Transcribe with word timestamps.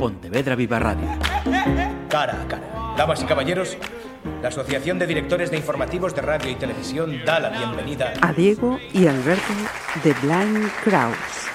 Pontevedra 0.00 0.56
Viva 0.56 0.78
Radio. 0.78 1.06
Cara 2.08 2.40
a 2.40 2.48
cara. 2.48 2.94
Damas 2.96 3.22
y 3.22 3.26
caballeros, 3.26 3.76
la 4.40 4.48
Asociación 4.48 4.98
de 4.98 5.06
Directores 5.06 5.50
de 5.50 5.58
Informativos 5.58 6.14
de 6.14 6.22
Radio 6.22 6.50
y 6.50 6.54
Televisión 6.54 7.20
da 7.26 7.38
la 7.38 7.50
bienvenida 7.50 8.14
a 8.22 8.32
Diego 8.32 8.78
y 8.94 9.06
Alberto 9.06 9.52
de 10.02 10.14
Blind 10.22 10.70
Crowds. 10.82 11.50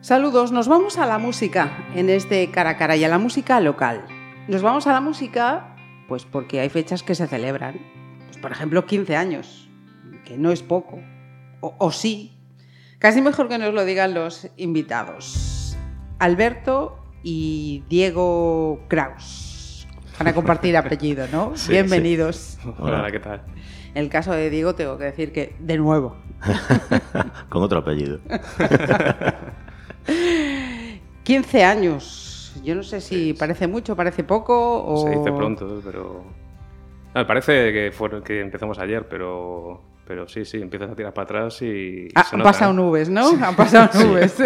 Saludos, 0.00 0.50
nos 0.50 0.66
vamos 0.66 0.98
a 0.98 1.06
la 1.06 1.18
música 1.18 1.86
en 1.94 2.10
este 2.10 2.50
cara 2.50 2.70
a 2.70 2.76
cara 2.76 2.96
y 2.96 3.04
a 3.04 3.08
la 3.08 3.18
música 3.18 3.60
local. 3.60 4.04
Nos 4.48 4.62
vamos 4.62 4.88
a 4.88 4.92
la 4.92 5.00
música 5.00 5.71
pues 6.12 6.26
porque 6.26 6.60
hay 6.60 6.68
fechas 6.68 7.02
que 7.02 7.14
se 7.14 7.26
celebran. 7.26 7.80
Pues 8.26 8.36
por 8.36 8.52
ejemplo, 8.52 8.84
15 8.84 9.16
años, 9.16 9.70
que 10.26 10.36
no 10.36 10.52
es 10.52 10.62
poco. 10.62 11.00
O, 11.62 11.74
o 11.78 11.90
sí. 11.90 12.36
Casi 12.98 13.22
mejor 13.22 13.48
que 13.48 13.56
nos 13.56 13.72
lo 13.72 13.86
digan 13.86 14.12
los 14.12 14.46
invitados. 14.58 15.74
Alberto 16.18 16.98
y 17.22 17.82
Diego 17.88 18.84
Kraus. 18.88 19.88
Van 20.18 20.28
a 20.28 20.34
compartir 20.34 20.76
apellido, 20.76 21.26
¿no? 21.32 21.56
Sí, 21.56 21.72
Bienvenidos. 21.72 22.58
sí. 22.62 22.68
Hola, 22.78 23.10
¿qué 23.10 23.18
tal? 23.18 23.40
En 23.94 24.04
el 24.04 24.10
caso 24.10 24.32
de 24.32 24.50
Diego 24.50 24.74
tengo 24.74 24.98
que 24.98 25.04
decir 25.04 25.32
que, 25.32 25.56
de 25.60 25.78
nuevo, 25.78 26.18
Con 27.48 27.62
otro 27.62 27.78
apellido. 27.78 28.18
15 31.24 31.64
años. 31.64 32.21
Yo 32.62 32.74
no 32.74 32.82
sé 32.82 33.00
si 33.00 33.32
parece 33.32 33.66
mucho, 33.66 33.96
parece 33.96 34.24
poco 34.24 34.84
o... 34.84 35.04
Se 35.04 35.10
dice 35.10 35.32
pronto, 35.32 35.80
pero... 35.84 36.24
Ah, 37.14 37.26
parece 37.26 37.72
que, 37.72 37.92
fue, 37.92 38.22
que 38.22 38.40
empezamos 38.40 38.78
ayer, 38.78 39.06
pero, 39.06 39.82
pero 40.06 40.26
sí, 40.26 40.44
sí, 40.44 40.60
empiezas 40.60 40.90
a 40.90 40.96
tirar 40.96 41.12
para 41.12 41.24
atrás 41.24 41.60
y... 41.62 42.08
Ah, 42.14 42.24
se 42.24 42.36
han 42.36 42.42
pasado 42.42 42.72
¿eh? 42.72 42.74
nubes, 42.74 43.10
¿no? 43.10 43.28
Han 43.28 43.54
pasado 43.54 43.90
nubes. 44.06 44.36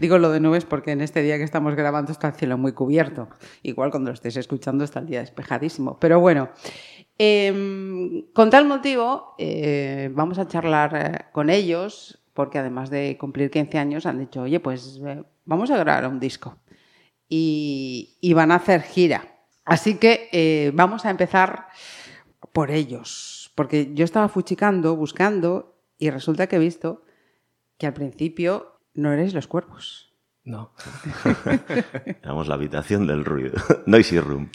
Digo 0.00 0.18
lo 0.18 0.30
de 0.30 0.40
nubes 0.40 0.64
porque 0.64 0.92
en 0.92 1.00
este 1.00 1.22
día 1.22 1.36
que 1.36 1.44
estamos 1.44 1.74
grabando 1.74 2.12
está 2.12 2.28
el 2.28 2.34
cielo 2.34 2.58
muy 2.58 2.72
cubierto. 2.72 3.28
Igual 3.62 3.90
cuando 3.90 4.10
lo 4.10 4.14
estéis 4.14 4.36
escuchando 4.36 4.84
está 4.84 5.00
el 5.00 5.06
día 5.06 5.20
despejadísimo. 5.20 5.98
Pero 5.98 6.20
bueno, 6.20 6.50
em, 7.18 8.22
con 8.32 8.50
tal 8.50 8.66
motivo 8.66 9.34
eh, 9.38 10.10
vamos 10.12 10.38
a 10.38 10.46
charlar 10.46 10.96
eh, 10.96 11.24
con 11.32 11.50
ellos 11.50 12.19
porque 12.34 12.58
además 12.58 12.90
de 12.90 13.16
cumplir 13.18 13.50
15 13.50 13.78
años 13.78 14.06
han 14.06 14.18
dicho, 14.18 14.42
oye, 14.42 14.60
pues 14.60 15.00
eh, 15.06 15.22
vamos 15.44 15.70
a 15.70 15.76
grabar 15.76 16.06
un 16.10 16.20
disco. 16.20 16.56
Y, 17.28 18.16
y 18.20 18.32
van 18.32 18.50
a 18.52 18.56
hacer 18.56 18.82
gira. 18.82 19.36
Así 19.64 19.94
que 19.96 20.28
eh, 20.32 20.72
vamos 20.74 21.04
a 21.04 21.10
empezar 21.10 21.66
por 22.52 22.70
ellos. 22.70 23.52
Porque 23.54 23.90
yo 23.94 24.04
estaba 24.04 24.28
fuchicando, 24.28 24.96
buscando, 24.96 25.76
y 25.98 26.10
resulta 26.10 26.46
que 26.46 26.56
he 26.56 26.60
visto 26.60 27.04
que 27.78 27.86
al 27.86 27.92
principio 27.94 28.80
no 28.94 29.12
erais 29.12 29.32
los 29.34 29.46
cuervos. 29.46 30.12
No. 30.44 30.72
Éramos 32.22 32.48
la 32.48 32.54
habitación 32.54 33.06
del 33.06 33.24
ruido. 33.24 33.58
Noisy 33.86 34.18
Room. 34.18 34.50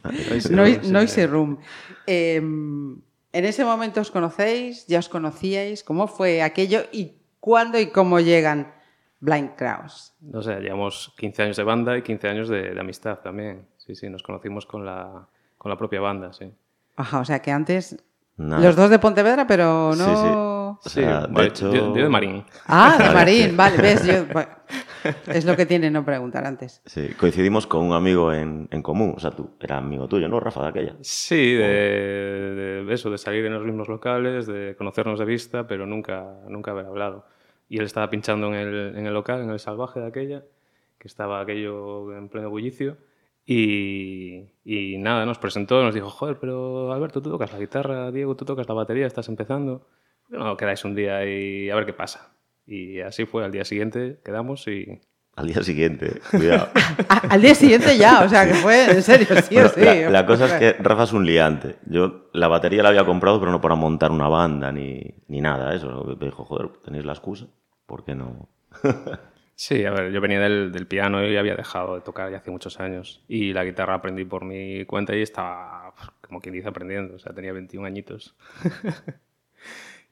Noi- 0.51 0.79
sí. 0.81 0.91
Noisy 0.91 1.25
Room. 1.25 1.59
Eh, 2.07 2.37
en 2.37 3.43
ese 3.45 3.63
momento 3.65 4.01
os 4.01 4.11
conocéis, 4.11 4.87
ya 4.87 4.99
os 4.99 5.09
conocíais, 5.09 5.83
¿cómo 5.83 6.07
fue 6.07 6.41
aquello 6.41 6.83
y 6.91 7.19
cuándo 7.45 7.79
y 7.79 7.91
cómo 7.91 8.19
llegan 8.19 8.73
Blind 9.19 9.51
Crowds? 9.55 10.15
No 10.19 10.41
sé, 10.41 10.59
llevamos 10.61 11.13
15 11.19 11.43
años 11.43 11.57
de 11.57 11.63
banda 11.63 11.95
y 11.95 12.01
15 12.01 12.27
años 12.27 12.49
de, 12.49 12.73
de 12.73 12.79
amistad 12.79 13.19
también. 13.19 13.67
Sí, 13.77 13.95
sí, 13.95 14.09
nos 14.09 14.23
conocimos 14.23 14.65
con 14.65 14.83
la, 14.83 15.27
con 15.59 15.69
la 15.69 15.77
propia 15.77 16.01
banda, 16.01 16.33
sí. 16.33 16.51
Ajá, 16.95 17.19
o 17.19 17.25
sea 17.25 17.39
que 17.43 17.51
antes 17.51 18.03
Nada. 18.37 18.63
los 18.63 18.75
dos 18.75 18.89
de 18.89 18.97
Pontevedra, 18.97 19.45
pero 19.45 19.93
Sí, 19.93 19.99
no... 19.99 20.79
O 20.83 20.89
sea, 20.89 21.21
sí, 21.21 21.27
de 21.27 21.33
vale, 21.33 21.47
hecho- 21.49 21.71
yo, 21.71 21.95
yo 21.95 22.03
de 22.03 22.09
Marín. 22.09 22.43
Ah, 22.65 22.97
de 22.99 23.09
Marín, 23.13 23.55
vale, 23.55 23.77
ves, 23.77 24.03
yo... 24.07 24.25
bueno, 24.33 24.49
es 25.27 25.45
lo 25.45 25.55
que 25.55 25.67
tiene 25.67 25.91
no 25.91 26.03
preguntar 26.03 26.45
antes. 26.47 26.81
Sí, 26.85 27.09
coincidimos 27.17 27.67
con 27.67 27.83
un 27.85 27.93
amigo 27.93 28.33
en, 28.33 28.67
en 28.71 28.81
común. 28.81 29.13
O 29.15 29.19
sea, 29.19 29.29
tú, 29.31 29.51
era 29.61 29.77
amigo 29.77 30.07
tuyo, 30.07 30.27
¿no, 30.27 30.39
Rafa, 30.39 30.63
de 30.63 30.67
aquella? 30.69 30.95
Sí, 31.01 31.53
de, 31.53 32.83
de 32.87 32.93
eso, 32.93 33.11
de 33.11 33.17
salir 33.19 33.45
en 33.45 33.53
los 33.53 33.63
mismos 33.63 33.87
locales, 33.87 34.47
de 34.47 34.75
conocernos 34.77 35.19
de 35.19 35.25
vista, 35.25 35.67
pero 35.67 35.85
nunca, 35.85 36.25
nunca 36.47 36.71
haber 36.71 36.87
hablado. 36.87 37.25
Y 37.67 37.79
él 37.79 37.85
estaba 37.85 38.09
pinchando 38.09 38.47
en 38.47 38.55
el, 38.55 38.97
en 38.97 39.05
el 39.05 39.13
local, 39.13 39.41
en 39.41 39.49
el 39.49 39.59
salvaje 39.59 39.99
de 39.99 40.07
aquella, 40.07 40.43
que 40.99 41.07
estaba 41.07 41.39
aquello 41.41 42.15
en 42.15 42.29
pleno 42.29 42.49
bullicio. 42.49 42.97
Y, 43.45 44.49
y 44.63 44.97
nada, 44.97 45.25
nos 45.25 45.37
presentó, 45.37 45.83
nos 45.83 45.93
dijo, 45.93 46.09
joder, 46.09 46.37
pero 46.39 46.91
Alberto, 46.91 47.21
tú 47.21 47.29
tocas 47.29 47.53
la 47.53 47.59
guitarra, 47.59 48.11
Diego, 48.11 48.35
tú 48.35 48.45
tocas 48.45 48.67
la 48.67 48.73
batería, 48.73 49.05
estás 49.05 49.29
empezando. 49.29 49.87
¿Por 50.23 50.31
qué 50.31 50.37
no 50.37 50.57
quedáis 50.57 50.83
un 50.85 50.95
día 50.95 51.25
y 51.25 51.69
a 51.69 51.75
ver 51.75 51.85
qué 51.85 51.93
pasa? 51.93 52.35
Y 52.65 52.99
así 53.01 53.25
fue, 53.25 53.43
al 53.45 53.51
día 53.51 53.65
siguiente 53.65 54.19
quedamos 54.23 54.67
y... 54.67 54.99
Al 55.35 55.47
día 55.47 55.61
siguiente, 55.63 56.21
cuidado. 56.31 56.69
Al 57.29 57.41
día 57.41 57.55
siguiente 57.55 57.97
ya, 57.97 58.23
o 58.23 58.29
sea 58.29 58.47
que 58.47 58.53
fue 58.53 58.89
en 58.89 59.03
serio, 59.03 59.27
sí 59.41 59.57
o 59.57 59.67
sí. 59.67 59.81
la, 59.81 60.09
la 60.09 60.25
cosa 60.25 60.45
es 60.45 60.53
que 60.53 60.81
Rafa 60.81 61.03
es 61.03 61.11
un 61.11 61.25
liante. 61.25 61.75
Yo 61.85 62.29
la 62.31 62.47
batería 62.47 62.81
la 62.81 62.89
había 62.89 63.05
comprado, 63.05 63.39
pero 63.39 63.51
no 63.51 63.59
para 63.59 63.75
montar 63.75 64.11
una 64.11 64.29
banda 64.29 64.71
ni, 64.71 65.13
ni 65.27 65.41
nada. 65.41 65.75
Eso. 65.75 66.15
Me 66.19 66.25
dijo, 66.25 66.45
joder, 66.45 66.69
tenéis 66.83 67.03
la 67.05 67.11
excusa. 67.11 67.47
¿Por 67.85 68.05
qué 68.05 68.15
no? 68.15 68.47
Sí, 69.57 69.85
a 69.85 69.91
ver, 69.91 70.11
yo 70.11 70.19
venía 70.19 70.41
del, 70.41 70.73
del 70.73 70.85
piano 70.85 71.25
y 71.25 71.37
había 71.37 71.55
dejado 71.55 71.95
de 71.95 72.01
tocar 72.01 72.29
ya 72.29 72.37
hace 72.37 72.51
muchos 72.51 72.81
años. 72.81 73.23
Y 73.29 73.53
la 73.53 73.63
guitarra 73.63 73.93
aprendí 73.93 74.25
por 74.25 74.43
mi 74.43 74.83
cuenta 74.83 75.15
y 75.15 75.21
estaba, 75.21 75.93
como 76.19 76.41
quien 76.41 76.55
dice, 76.55 76.67
aprendiendo. 76.67 77.15
O 77.15 77.19
sea, 77.19 77.33
tenía 77.33 77.53
21 77.53 77.87
añitos. 77.87 78.35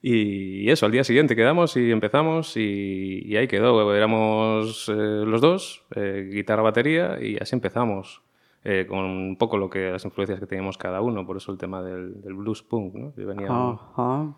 y 0.06 0.70
eso, 0.70 0.84
al 0.86 0.92
día 0.92 1.02
siguiente 1.04 1.34
quedamos 1.34 1.76
y 1.76 1.90
empezamos 1.90 2.56
y, 2.56 3.22
y 3.24 3.36
ahí 3.36 3.48
quedó. 3.48 3.94
Éramos 3.94 4.88
eh, 4.90 4.92
los 4.92 5.40
dos, 5.40 5.84
eh, 5.96 6.28
guitarra, 6.32 6.62
batería, 6.62 7.18
y 7.22 7.38
así 7.40 7.54
empezamos. 7.54 8.20
eh, 8.66 8.86
con 8.88 9.00
un 9.04 9.36
poco 9.36 9.58
lo 9.58 9.68
que 9.68 9.90
las 9.90 10.04
influencias 10.06 10.40
que 10.40 10.46
teníamos 10.46 10.78
cada 10.78 11.00
uno, 11.02 11.26
por 11.26 11.36
eso 11.36 11.52
el 11.52 11.58
tema 11.58 11.82
del, 11.82 12.22
del 12.22 12.32
blues 12.34 12.62
punk, 12.62 12.94
¿no? 12.94 13.12
Yo 13.16 13.26
venía- 13.26 13.48
Ajá. 13.50 14.34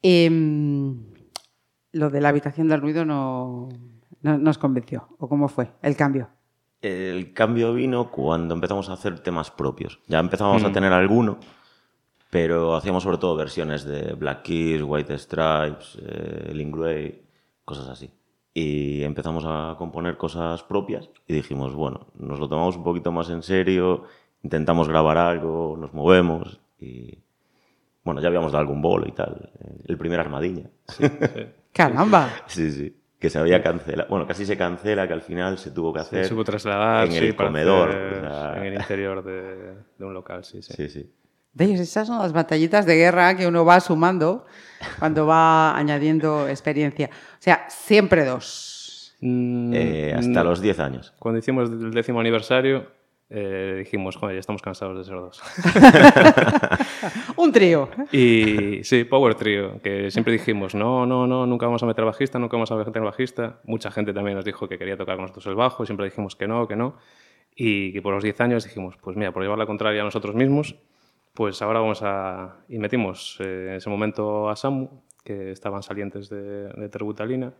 Em, 0.00 1.04
lo 1.92 2.10
de 2.10 2.20
la 2.20 2.30
habitación 2.30 2.68
del 2.68 2.80
ruido 2.80 3.04
no, 3.04 3.68
no 4.22 4.38
nos 4.38 4.58
convenció. 4.58 5.08
¿O 5.18 5.28
cómo 5.28 5.48
fue 5.48 5.70
el 5.82 5.96
cambio? 5.96 6.28
El 6.80 7.32
cambio 7.34 7.74
vino 7.74 8.10
cuando 8.10 8.54
empezamos 8.54 8.88
a 8.88 8.94
hacer 8.94 9.20
temas 9.20 9.50
propios. 9.50 10.00
Ya 10.08 10.18
empezábamos 10.18 10.62
Mm. 10.62 10.66
a 10.66 10.72
tener 10.72 10.92
alguno, 10.92 11.38
pero 12.32 12.74
hacíamos 12.74 13.02
sobre 13.02 13.18
todo 13.18 13.36
versiones 13.36 13.84
de 13.84 14.14
Black 14.14 14.40
Keys, 14.44 14.80
White 14.82 15.18
Stripes, 15.18 15.98
eh, 16.02 16.70
Grey, 16.72 17.20
cosas 17.62 17.90
así. 17.90 18.10
Y 18.54 19.02
empezamos 19.02 19.44
a 19.46 19.74
componer 19.76 20.16
cosas 20.16 20.62
propias 20.62 21.10
y 21.26 21.34
dijimos, 21.34 21.74
bueno, 21.74 22.06
nos 22.18 22.40
lo 22.40 22.48
tomamos 22.48 22.74
un 22.78 22.84
poquito 22.84 23.12
más 23.12 23.28
en 23.28 23.42
serio, 23.42 24.04
intentamos 24.42 24.88
grabar 24.88 25.18
algo, 25.18 25.76
nos 25.78 25.92
movemos 25.92 26.58
y... 26.80 27.18
Bueno, 28.02 28.22
ya 28.22 28.28
habíamos 28.28 28.50
dado 28.50 28.62
algún 28.62 28.80
bolo 28.80 29.06
y 29.06 29.12
tal. 29.12 29.50
eh, 29.60 29.82
El 29.84 29.98
primer 29.98 30.18
Armadiña. 30.18 30.70
¡Caramba! 31.74 32.30
Sí, 32.46 32.70
sí. 32.72 32.96
Que 33.20 33.28
se 33.28 33.38
había 33.38 33.62
cancelado. 33.62 34.08
Bueno, 34.08 34.26
casi 34.26 34.46
se 34.46 34.56
cancela, 34.56 35.06
que 35.06 35.12
al 35.12 35.20
final 35.22 35.58
se 35.58 35.70
tuvo 35.70 35.92
que 35.92 36.00
hacer. 36.00 36.24
se 36.24 36.32
pudo 36.32 36.44
trasladar 36.44 37.04
en 37.08 37.12
sí, 37.12 37.18
el 37.26 37.36
comedor. 37.36 37.90
hacer 37.90 38.24
o 38.24 38.30
sea, 38.30 38.56
en 38.56 38.64
el 38.72 38.74
interior 38.80 39.22
de, 39.22 39.74
de 39.98 40.04
un 40.04 40.14
local, 40.14 40.42
sí, 40.44 40.62
sí. 40.62 40.72
Sí, 40.72 40.88
sí. 40.88 41.12
¿Veis? 41.54 41.80
Esas 41.80 42.06
son 42.06 42.18
las 42.18 42.32
batallitas 42.32 42.86
de 42.86 42.96
guerra 42.96 43.36
que 43.36 43.46
uno 43.46 43.64
va 43.64 43.80
sumando 43.80 44.46
cuando 44.98 45.26
va 45.26 45.76
añadiendo 45.76 46.48
experiencia. 46.48 47.10
O 47.12 47.36
sea, 47.42 47.66
siempre 47.68 48.24
dos. 48.24 49.14
Mm, 49.20 49.72
Eh, 49.74 50.14
hasta 50.16 50.42
mm, 50.42 50.46
los 50.46 50.60
10 50.60 50.80
años. 50.80 51.12
Cuando 51.18 51.38
hicimos 51.38 51.70
el 51.70 51.92
décimo 51.92 52.20
aniversario, 52.20 52.86
eh, 53.28 53.76
dijimos, 53.78 54.16
joder, 54.16 54.36
ya 54.36 54.40
estamos 54.40 54.62
cansados 54.62 54.98
de 54.98 55.04
ser 55.04 55.14
dos. 55.14 55.42
Un 57.36 57.52
trío. 57.52 57.88
y 58.12 58.82
sí, 58.84 59.04
Power 59.04 59.34
Trio, 59.34 59.80
que 59.82 60.10
siempre 60.10 60.32
dijimos, 60.32 60.74
no, 60.74 61.06
no, 61.06 61.26
no, 61.26 61.46
nunca 61.46 61.66
vamos 61.66 61.82
a 61.82 61.86
meter 61.86 62.04
bajista, 62.04 62.38
nunca 62.38 62.56
vamos 62.56 62.70
a 62.72 62.76
meter 62.76 63.02
bajista. 63.02 63.60
Mucha 63.64 63.90
gente 63.90 64.12
también 64.12 64.36
nos 64.36 64.44
dijo 64.44 64.68
que 64.68 64.78
quería 64.78 64.96
tocar 64.96 65.16
con 65.16 65.22
nosotros 65.22 65.46
el 65.46 65.54
bajo, 65.54 65.82
y 65.82 65.86
siempre 65.86 66.06
dijimos 66.06 66.34
que 66.36 66.46
no, 66.48 66.66
que 66.66 66.76
no. 66.76 66.96
Y 67.54 67.92
que 67.92 68.02
por 68.02 68.14
los 68.14 68.22
10 68.22 68.40
años 68.40 68.64
dijimos, 68.64 68.96
pues 69.00 69.16
mira, 69.16 69.32
por 69.32 69.42
llevar 69.42 69.58
la 69.58 69.66
contraria 69.66 70.00
a 70.02 70.04
nosotros 70.04 70.34
mismos, 70.34 70.74
pues 71.34 71.60
ahora 71.62 71.80
vamos 71.80 72.00
a... 72.02 72.56
Y 72.68 72.78
metimos 72.78 73.38
eh, 73.40 73.68
en 73.70 73.74
ese 73.76 73.88
momento 73.90 74.48
a 74.50 74.56
Samu, 74.56 74.88
que 75.24 75.50
estaban 75.52 75.82
salientes 75.82 76.28
de, 76.28 76.68
de 76.68 76.88
Terbutalina, 76.88 77.52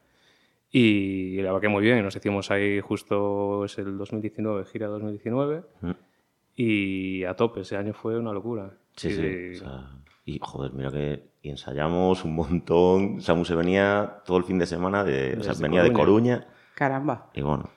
y 0.71 1.41
la 1.43 1.59
que 1.61 1.69
muy 1.69 1.83
bien, 1.83 2.03
nos 2.03 2.17
hicimos 2.17 2.51
ahí 2.51 2.81
justo, 2.81 3.65
es 3.67 3.77
el 3.79 3.97
2019, 3.99 4.65
gira 4.65 4.87
2019, 4.89 5.63
Mm. 5.83 5.91
y 6.57 7.25
a 7.25 7.35
tope, 7.35 7.61
ese 7.61 7.77
año 7.77 7.93
fue 7.93 8.19
una 8.19 8.33
locura. 8.33 8.71
Sí, 8.97 9.09
Y- 9.09 9.13
sí. 9.13 9.57
o 9.57 9.59
sea, 9.65 9.91
y 10.25 10.39
joder, 10.41 10.73
mira 10.73 10.91
que 10.91 11.31
y 11.43 11.51
ensayamos 11.51 12.25
un 12.25 12.35
montón. 12.37 13.21
Samu 13.21 13.45
se 13.45 13.55
venía 13.57 14.19
todo 14.25 14.37
el 14.39 14.45
fin 14.45 14.59
de 14.59 14.67
semana, 14.67 15.03
de, 15.03 15.37
o 15.39 15.43
sea, 15.43 15.55
venía 15.61 15.83
de 15.83 15.93
Coruña. 15.93 16.37
Coruña. 16.41 16.55
Caramba. 16.75 17.31
Y 17.35 17.43
bueno, 17.43 17.69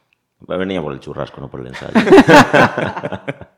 venía 0.48 0.82
por 0.82 0.94
el 0.94 1.00
churrasco, 1.00 1.42
no 1.42 1.50
por 1.50 1.62
el 1.62 1.68
ensayo. 1.68 1.94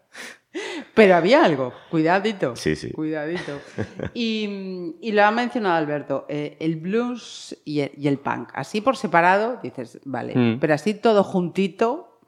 Pero 0.97 1.15
había 1.15 1.45
algo, 1.45 1.71
cuidadito. 1.89 2.55
Sí, 2.57 2.75
sí. 2.75 2.91
Cuidadito. 2.91 3.53
Y, 4.13 4.95
y 4.99 5.11
lo 5.13 5.23
ha 5.23 5.31
mencionado 5.31 5.75
Alberto, 5.77 6.25
eh, 6.27 6.57
el 6.59 6.75
blues 6.75 7.55
y 7.63 7.79
el, 7.79 7.91
y 7.95 8.07
el 8.09 8.17
punk. 8.17 8.49
Así 8.53 8.81
por 8.81 8.97
separado, 8.97 9.59
dices, 9.63 10.01
vale, 10.03 10.33
Mm. 10.35 10.59
pero 10.59 10.73
así 10.73 10.93
todo 10.95 11.23
juntito 11.23 12.19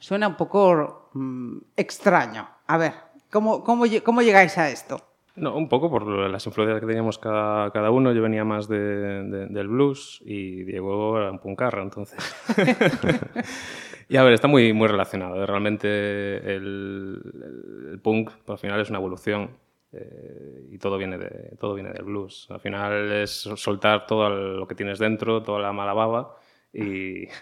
suena 0.00 0.26
un 0.26 0.34
poco 0.36 1.10
mm, 1.14 1.58
extraño. 1.76 2.48
A 2.66 2.76
ver, 2.78 2.92
¿cómo, 3.30 3.62
cómo, 3.62 3.84
cómo 4.02 4.22
llegáis 4.22 4.58
a 4.58 4.68
esto? 4.70 5.00
No, 5.36 5.56
un 5.56 5.68
poco 5.68 5.90
por 5.90 6.06
las 6.06 6.46
influencias 6.46 6.80
que 6.80 6.86
teníamos 6.86 7.18
cada, 7.18 7.70
cada 7.72 7.90
uno. 7.90 8.12
Yo 8.12 8.22
venía 8.22 8.44
más 8.44 8.68
de, 8.68 8.78
de- 8.78 9.46
del 9.48 9.68
blues 9.68 10.22
y 10.24 10.62
Diego 10.62 11.18
era 11.18 11.30
un 11.32 11.38
puncarra, 11.40 11.82
entonces. 11.82 12.18
y 14.08 14.16
a 14.16 14.22
ver, 14.24 14.32
está 14.34 14.48
muy, 14.48 14.72
muy 14.72 14.88
relacionado. 14.88 15.42
¿eh? 15.42 15.46
Realmente 15.46 16.38
el, 16.56 17.20
el- 17.34 17.88
el 17.92 17.98
punk 18.00 18.30
al 18.48 18.58
final 18.58 18.80
es 18.80 18.90
una 18.90 18.98
evolución 18.98 19.50
eh, 19.92 20.68
y 20.72 20.78
todo 20.78 20.98
viene, 20.98 21.18
de, 21.18 21.56
todo 21.58 21.74
viene 21.74 21.92
del 21.92 22.04
blues. 22.04 22.46
Al 22.50 22.60
final 22.60 23.12
es 23.12 23.30
soltar 23.56 24.06
todo 24.06 24.28
lo 24.30 24.66
que 24.66 24.74
tienes 24.74 24.98
dentro, 24.98 25.42
toda 25.42 25.60
la 25.60 25.72
mala 25.72 25.92
baba 25.94 26.36
y... 26.72 27.26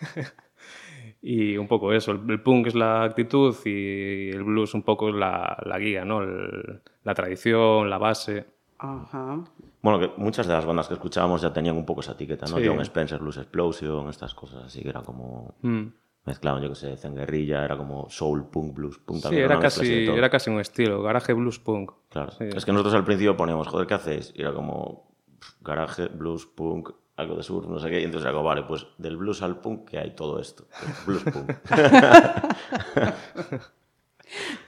Y 1.25 1.57
un 1.57 1.69
poco 1.69 1.93
eso, 1.93 2.11
el, 2.13 2.29
el 2.29 2.43
punk 2.43 2.67
es 2.67 2.75
la 2.75 3.05
actitud 3.05 3.55
y 3.65 4.31
el 4.31 4.43
blues 4.43 4.75
un 4.75 4.83
poco 4.83 5.09
es 5.09 5.15
la, 5.15 5.57
la 5.65 5.79
guía, 5.79 6.05
¿no? 6.05 6.21
El- 6.23 6.81
la 7.05 7.15
tradición, 7.15 7.89
la 7.89 7.99
base. 7.99 8.45
Ajá. 8.79 9.45
Bueno, 9.83 10.01
que 10.01 10.11
muchas 10.21 10.49
de 10.49 10.53
las 10.55 10.65
bandas 10.67 10.89
que 10.89 10.95
escuchábamos 10.95 11.41
ya 11.43 11.53
tenían 11.53 11.77
un 11.77 11.87
poco 11.87 12.01
esa 12.01 12.13
etiqueta, 12.13 12.47
¿no? 12.51 12.59
Sí. 12.59 12.67
John 12.67 12.81
Spencer, 12.81 13.21
Blues 13.21 13.37
Explosion, 13.37 14.09
estas 14.09 14.35
cosas 14.35 14.65
así 14.65 14.83
que 14.83 14.89
era 14.89 15.03
como... 15.03 15.55
Mm. 15.63 15.83
Mezclaban, 16.25 16.63
yo 16.63 16.69
que 16.69 16.75
sé, 16.77 16.97
Zenguerrilla, 16.97 17.65
era 17.65 17.77
como 17.77 18.09
soul, 18.09 18.49
punk, 18.49 18.75
blues, 18.75 18.99
punk 18.99 19.17
Sí, 19.17 19.23
también. 19.25 19.45
era 19.45 19.59
así 19.59 19.81
de 19.89 20.07
casi, 20.07 20.19
era 20.19 20.31
casi 20.31 20.51
un 20.51 20.61
estilo, 20.61 21.03
garaje 21.03 21.33
blues 21.33 21.59
punk. 21.59 21.91
Claro. 22.11 22.31
Sí. 22.31 22.45
Es 22.55 22.65
que 22.65 22.71
nosotros 22.73 22.95
al 22.95 23.05
principio 23.05 23.37
poníamos, 23.37 23.67
joder, 23.67 23.87
¿qué 23.89 23.95
hacéis? 23.95 24.33
Y 24.37 24.43
era 24.43 24.55
como 24.55 25.11
pff, 25.41 25.55
garaje, 25.63 26.07
blues, 26.07 26.47
punk, 26.47 26.91
algo 27.17 27.35
de 27.37 27.43
surf, 27.43 27.67
no 27.67 27.79
sé 27.81 27.91
qué. 27.91 28.01
Y 28.01 28.05
entonces 28.05 28.25
era 28.27 28.33
como, 28.33 28.45
vale, 28.49 28.63
pues 28.63 28.87
del 28.99 29.17
blues 29.17 29.43
al 29.43 29.61
punk, 29.61 29.89
que 29.91 29.99
hay 29.99 30.15
todo 30.15 30.39
esto. 30.39 30.67
Blues 31.07 31.25
punk. 31.25 31.53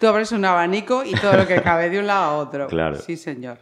Tú 0.01 0.07
abres 0.09 0.33
un 0.33 0.45
abanico 0.45 1.05
y 1.05 1.13
todo 1.15 1.37
lo 1.37 1.47
que 1.47 1.63
cabe 1.63 1.89
de 1.89 1.99
un 2.01 2.07
lado 2.07 2.25
a 2.25 2.37
otro. 2.39 2.67
Claro. 2.75 2.97
Sí, 2.97 3.17
señor. 3.17 3.59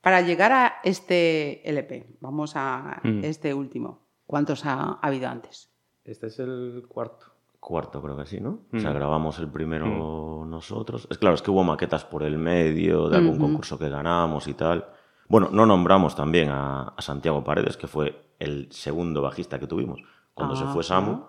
Para 0.00 0.20
llegar 0.20 0.52
a 0.52 0.74
este 0.84 1.68
LP, 1.68 2.16
vamos 2.20 2.52
a 2.56 3.00
Mm. 3.04 3.24
este 3.24 3.54
último. 3.54 4.06
¿Cuántos 4.26 4.66
ha, 4.66 4.74
ha 4.74 4.98
habido 5.02 5.28
antes? 5.28 5.70
Este 6.08 6.26
es 6.28 6.38
el 6.38 6.84
cuarto. 6.88 7.26
Cuarto, 7.60 8.00
creo 8.00 8.16
que 8.16 8.24
sí, 8.26 8.40
¿no? 8.40 8.60
O 8.72 8.78
sea, 8.78 8.90
Mm. 8.90 8.94
grabamos 8.94 9.38
el 9.40 9.48
primero 9.48 10.44
nosotros. 10.46 11.06
Es 11.10 11.18
claro, 11.18 11.34
es 11.34 11.42
que 11.42 11.50
hubo 11.50 11.64
maquetas 11.64 12.04
por 12.04 12.22
el 12.22 12.38
medio 12.38 13.08
de 13.08 13.16
algún 13.16 13.32
Ujú. 13.34 13.40
concurso 13.42 13.78
que 13.78 13.88
ganamos 13.88 14.46
y 14.46 14.54
tal. 14.54 14.86
Bueno, 15.28 15.48
no 15.52 15.66
nombramos 15.66 16.14
también 16.16 16.48
a, 16.50 16.82
a 16.96 17.02
Santiago 17.02 17.42
Paredes, 17.44 17.76
que 17.76 17.86
fue 17.88 18.24
el 18.38 18.68
segundo 18.70 19.20
bajista 19.22 19.58
que 19.58 19.66
tuvimos. 19.66 20.00
Cuando 20.34 20.54
se 20.56 20.64
fue 20.66 20.80
Ajá. 20.80 20.82
Samu, 20.84 21.24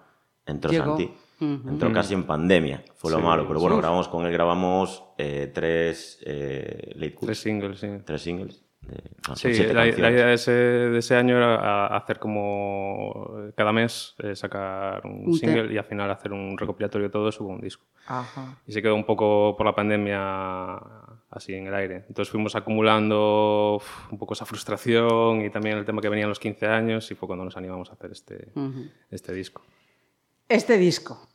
entró 0.46 0.72
Llegó. 0.72 0.86
Santi. 0.98 1.12
Ujú. 1.42 1.70
Entró 1.70 1.92
casi 1.92 2.14
en 2.14 2.24
pandemia, 2.26 2.84
fue 2.96 3.12
lo 3.12 3.18
Sí. 3.18 3.24
malo. 3.24 3.48
Pero 3.48 3.60
bueno, 3.60 3.76
Uf. 3.76 3.82
grabamos 3.82 4.08
con 4.08 4.26
él, 4.26 4.32
grabamos 4.32 5.04
eh, 5.18 5.52
tres 5.54 6.20
eh, 6.26 6.94
late 6.96 7.16
cuts, 7.16 7.26
Tres 7.28 7.40
singles, 7.42 7.80
sí. 7.80 7.88
tres 8.06 8.22
singles. 8.22 8.64
De- 8.82 9.04
no, 9.28 9.36
son 9.36 9.54
Sí, 9.54 9.64
la, 9.74 9.88
idea 9.88 10.26
de 10.28 10.34
ese, 10.34 10.52
de 10.52 10.98
ese 11.00 11.16
año 11.16 11.38
era 11.38 11.56
a- 11.56 11.98
hacer 11.98 12.18
como 12.20 13.52
cada 13.56 13.72
mes 13.72 14.16
eh, 14.20 14.36
sacar 14.36 15.02
un, 15.06 15.28
Un 15.28 15.40
te- 15.40 15.46
single 15.46 15.74
y 15.74 15.78
al 15.78 15.84
final 15.86 16.10
hacer 16.12 16.32
un 16.34 16.58
recopilatorio 16.58 17.08
de 17.08 17.12
todo 17.12 17.30
eso 17.30 17.44
con 17.46 17.56
un 17.56 17.62
disco. 17.62 17.86
Ajá. 18.08 18.58
Y 18.66 18.72
se 18.72 18.82
quedó 18.82 18.96
un 18.96 19.06
poco 19.06 19.56
por 19.58 19.66
la 19.66 19.76
pandemia 19.76 20.76
así 21.30 21.54
en 21.54 21.68
el 21.68 21.74
aire. 21.76 22.06
Entonces 22.08 22.32
fuimos 22.32 22.56
acumulando 22.56 23.76
uf, 23.76 24.12
un 24.12 24.18
poco 24.18 24.34
esa 24.34 24.46
frustración 24.46 25.42
y 25.46 25.50
también 25.50 25.78
el 25.78 25.86
tema 25.86 26.02
que 26.02 26.10
venían 26.10 26.30
los 26.30 26.40
15 26.40 26.66
años 26.68 27.12
y 27.12 27.16
fue 27.16 27.28
cuando 27.28 27.46
nos 27.46 27.56
animamos 27.58 27.90
a 27.92 27.94
hacer 27.94 28.12
este, 28.12 28.52
este 29.12 29.34
disco. 29.34 29.62
Este 30.48 30.78
disco, 30.80 31.30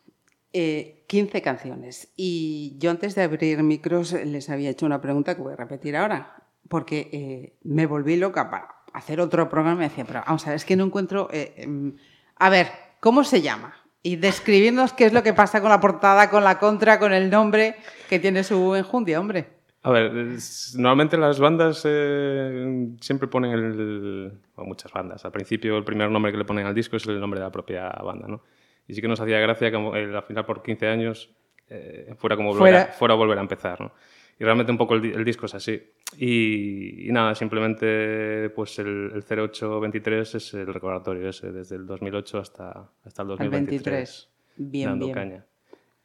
eh, 0.52 1.04
15 1.06 1.40
canciones. 1.42 2.12
Y 2.16 2.76
yo 2.78 2.90
antes 2.90 3.14
de 3.14 3.22
abrir 3.22 3.62
micros 3.62 4.12
les 4.12 4.50
había 4.50 4.70
hecho 4.70 4.86
una 4.86 5.00
pregunta 5.00 5.36
que 5.36 5.42
voy 5.42 5.52
a 5.52 5.56
repetir 5.56 5.96
ahora, 5.96 6.42
porque 6.68 7.08
eh, 7.12 7.52
me 7.64 7.86
volví 7.86 8.16
loca 8.16 8.50
para 8.50 8.68
hacer 8.92 9.20
otro 9.20 9.48
programa 9.48 9.76
y 9.76 9.78
me 9.78 9.88
decía, 9.88 10.04
pero 10.04 10.22
vamos 10.26 10.46
a 10.46 10.50
ver, 10.50 10.56
es 10.56 10.64
que 10.64 10.76
no 10.76 10.84
encuentro... 10.84 11.28
eh, 11.32 11.54
em, 11.58 11.96
a 12.36 12.50
ver, 12.50 12.68
¿cómo 13.00 13.24
se 13.24 13.42
llama? 13.42 13.74
Y 14.02 14.16
describirnos 14.16 14.92
qué 14.92 15.06
es 15.06 15.12
lo 15.12 15.22
que 15.22 15.32
pasa 15.32 15.60
con 15.60 15.70
la 15.70 15.80
portada, 15.80 16.28
con 16.30 16.44
la 16.44 16.58
contra, 16.58 16.98
con 16.98 17.12
el 17.12 17.30
nombre 17.30 17.76
que 18.08 18.18
tiene 18.18 18.44
su 18.44 18.74
enjundia, 18.74 19.18
hombre. 19.20 19.46
A 19.82 19.90
ver, 19.90 20.16
es- 20.34 20.74
normalmente 20.78 21.16
las 21.16 21.38
bandas 21.38 21.82
eh, 21.84 22.88
siempre 23.00 23.28
ponen 23.28 23.52
el... 23.52 24.32
o 24.56 24.64
muchas 24.64 24.92
bandas. 24.92 25.24
Al 25.24 25.32
principio 25.32 25.76
el 25.76 25.84
primer 25.84 26.10
nombre 26.10 26.32
que 26.32 26.38
le 26.38 26.44
ponen 26.44 26.66
al 26.66 26.74
disco 26.74 26.96
es 26.96 27.06
el 27.06 27.20
nombre 27.20 27.40
de 27.40 27.46
la 27.46 27.52
propia 27.52 27.88
banda, 27.90 28.26
¿no? 28.28 28.42
Y 28.86 28.94
sí 28.94 29.00
que 29.00 29.08
nos 29.08 29.20
hacía 29.20 29.38
gracia 29.40 29.70
que 29.70 29.76
eh, 29.76 30.12
al 30.16 30.22
final 30.24 30.44
por 30.44 30.62
15 30.62 30.86
años 30.88 31.30
eh, 31.68 32.14
fuera 32.18 32.36
como 32.36 32.50
volver, 32.50 32.60
Fuera. 32.60 32.86
Fuera 32.92 33.14
volver 33.14 33.38
a 33.38 33.40
empezar, 33.42 33.80
¿no? 33.80 33.92
Y 34.38 34.44
realmente 34.44 34.72
un 34.72 34.78
poco 34.78 34.94
el, 34.94 35.02
di- 35.02 35.12
el 35.12 35.24
disco 35.24 35.46
es 35.46 35.54
así. 35.54 35.80
Y, 36.18 37.08
y 37.08 37.12
nada, 37.12 37.34
simplemente 37.34 38.50
pues 38.50 38.78
el, 38.78 39.12
el 39.14 39.22
0823 39.24 40.34
es 40.34 40.54
el 40.54 40.66
recordatorio 40.72 41.28
ese, 41.28 41.52
desde 41.52 41.76
el 41.76 41.86
2008 41.86 42.38
hasta, 42.38 42.88
hasta 43.04 43.22
el 43.22 43.30
Al 43.32 43.36
2023. 43.38 43.82
23. 43.94 44.28
Bien, 44.56 44.88
dando 44.90 45.06
bien. 45.06 45.14
caña. 45.14 45.44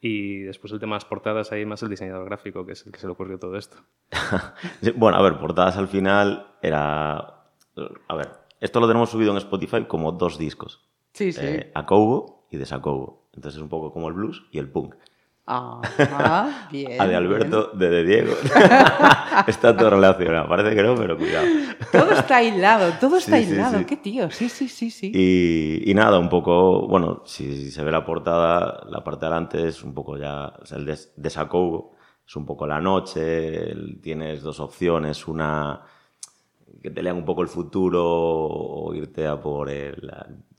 Y 0.00 0.38
después 0.40 0.72
el 0.72 0.80
tema 0.80 0.94
de 0.94 0.96
las 0.96 1.04
portadas, 1.04 1.52
ahí 1.52 1.66
más 1.66 1.82
el 1.82 1.90
diseñador 1.90 2.24
gráfico, 2.24 2.64
que 2.64 2.72
es 2.72 2.86
el 2.86 2.92
que 2.92 2.98
se 2.98 3.06
le 3.06 3.12
ocurrió 3.12 3.38
todo 3.38 3.56
esto. 3.56 3.76
Bueno, 4.96 5.18
a 5.18 5.22
ver, 5.22 5.38
portadas 5.38 5.76
al 5.76 5.88
final 5.88 6.46
era... 6.62 7.16
A 8.08 8.14
ver, 8.16 8.28
esto 8.60 8.80
lo 8.80 8.86
tenemos 8.88 9.10
subido 9.10 9.30
en 9.32 9.36
Spotify 9.38 9.84
como 9.86 10.12
dos 10.12 10.38
discos. 10.38 10.88
Sí, 11.12 11.32
sí. 11.32 11.40
Eh, 11.42 11.70
Acobo 11.74 12.46
y 12.50 12.56
Desacobo. 12.56 13.26
Entonces 13.34 13.56
es 13.58 13.62
un 13.62 13.68
poco 13.68 13.92
como 13.92 14.08
el 14.08 14.14
blues 14.14 14.44
y 14.50 14.58
el 14.58 14.68
punk. 14.68 14.94
Ajá, 15.46 16.68
bien. 16.70 17.00
A 17.00 17.06
de 17.06 17.16
Alberto, 17.16 17.70
de 17.74 17.88
de 17.88 18.04
Diego. 18.04 18.32
está 19.46 19.76
todo 19.76 19.90
relacionado. 19.90 20.48
Parece 20.48 20.76
que 20.76 20.82
no, 20.82 20.94
pero 20.94 21.16
cuidado. 21.16 21.46
Todo 21.90 22.12
está 22.12 22.42
hilado, 22.42 22.92
todo 23.00 23.16
está 23.16 23.36
Sí, 23.38 23.44
sí, 23.46 23.52
hilado. 23.54 23.78
sí. 23.78 23.84
Qué 23.84 23.96
tío, 23.96 24.30
sí, 24.30 24.48
sí, 24.48 24.68
sí, 24.68 24.90
sí. 24.90 25.10
Y, 25.14 25.90
y 25.90 25.94
nada, 25.94 26.18
un 26.18 26.28
poco, 26.28 26.86
bueno, 26.86 27.22
si 27.24 27.70
se 27.70 27.82
ve 27.82 27.90
la 27.90 28.04
portada, 28.04 28.84
la 28.88 29.02
parte 29.02 29.20
de 29.22 29.26
adelante 29.26 29.66
es 29.68 29.82
un 29.82 29.92
poco 29.94 30.16
ya, 30.16 30.52
o 30.60 30.64
sea, 30.66 30.78
el 30.78 30.84
des, 30.84 31.12
Desacobo 31.16 31.96
es 32.26 32.36
un 32.36 32.46
poco 32.46 32.66
la 32.66 32.80
noche, 32.80 33.70
el- 33.72 34.00
tienes 34.00 34.42
dos 34.42 34.60
opciones, 34.60 35.26
una 35.26 35.80
que 36.80 36.90
te 36.90 37.02
lean 37.02 37.16
un 37.16 37.24
poco 37.24 37.42
el 37.42 37.48
futuro 37.48 38.02
o 38.06 38.94
irte 38.94 39.26
a 39.26 39.38
por 39.40 39.68
el, 39.68 39.96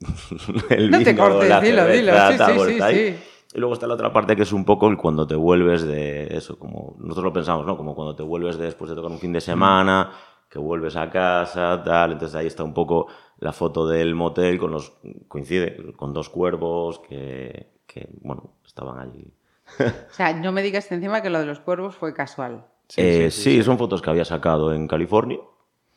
el 0.69 0.91
No 0.91 1.01
te 1.01 1.15
cortes, 1.15 1.49
la 1.49 1.61
dilo, 1.61 1.87
dilo, 1.87 2.11
cerveza, 2.13 2.47
sí, 2.47 2.59
sí, 2.59 2.79
sí. 2.91 3.15
Y 3.53 3.59
luego 3.59 3.73
está 3.73 3.87
la 3.87 3.95
otra 3.95 4.13
parte 4.13 4.35
que 4.35 4.43
es 4.43 4.53
un 4.53 4.63
poco 4.63 4.87
el 4.87 4.97
cuando 4.97 5.27
te 5.27 5.35
vuelves 5.35 5.83
de 5.83 6.35
eso, 6.35 6.57
como 6.57 6.95
nosotros 6.99 7.25
lo 7.25 7.33
pensamos, 7.33 7.65
¿no? 7.65 7.75
Como 7.75 7.95
cuando 7.95 8.15
te 8.15 8.23
vuelves 8.23 8.57
de, 8.57 8.65
después 8.65 8.89
de 8.89 8.95
tocar 8.95 9.11
un 9.11 9.19
fin 9.19 9.33
de 9.33 9.41
semana, 9.41 10.11
que 10.49 10.59
vuelves 10.59 10.95
a 10.95 11.09
casa, 11.09 11.81
tal. 11.83 12.13
Entonces 12.13 12.35
ahí 12.35 12.47
está 12.47 12.63
un 12.63 12.73
poco 12.73 13.07
la 13.39 13.51
foto 13.51 13.87
del 13.87 14.15
motel 14.15 14.57
con 14.57 14.71
los, 14.71 14.93
coincide, 15.27 15.93
con 15.95 16.13
dos 16.13 16.29
cuervos 16.29 16.99
que, 16.99 17.71
que 17.85 18.07
bueno, 18.21 18.51
estaban 18.65 18.99
allí. 18.99 19.33
O 19.79 20.13
sea, 20.13 20.33
no 20.33 20.51
me 20.51 20.61
digas 20.61 20.91
encima 20.91 21.21
que 21.21 21.29
lo 21.29 21.39
de 21.39 21.45
los 21.45 21.59
cuervos 21.59 21.95
fue 21.95 22.13
casual. 22.13 22.65
Sí, 22.87 23.01
Eh, 23.01 23.31
sí, 23.31 23.41
sí, 23.43 23.57
sí, 23.57 23.63
son 23.63 23.77
fotos 23.77 24.01
que 24.01 24.09
había 24.09 24.25
sacado 24.25 24.73
en 24.73 24.87
California 24.87 25.39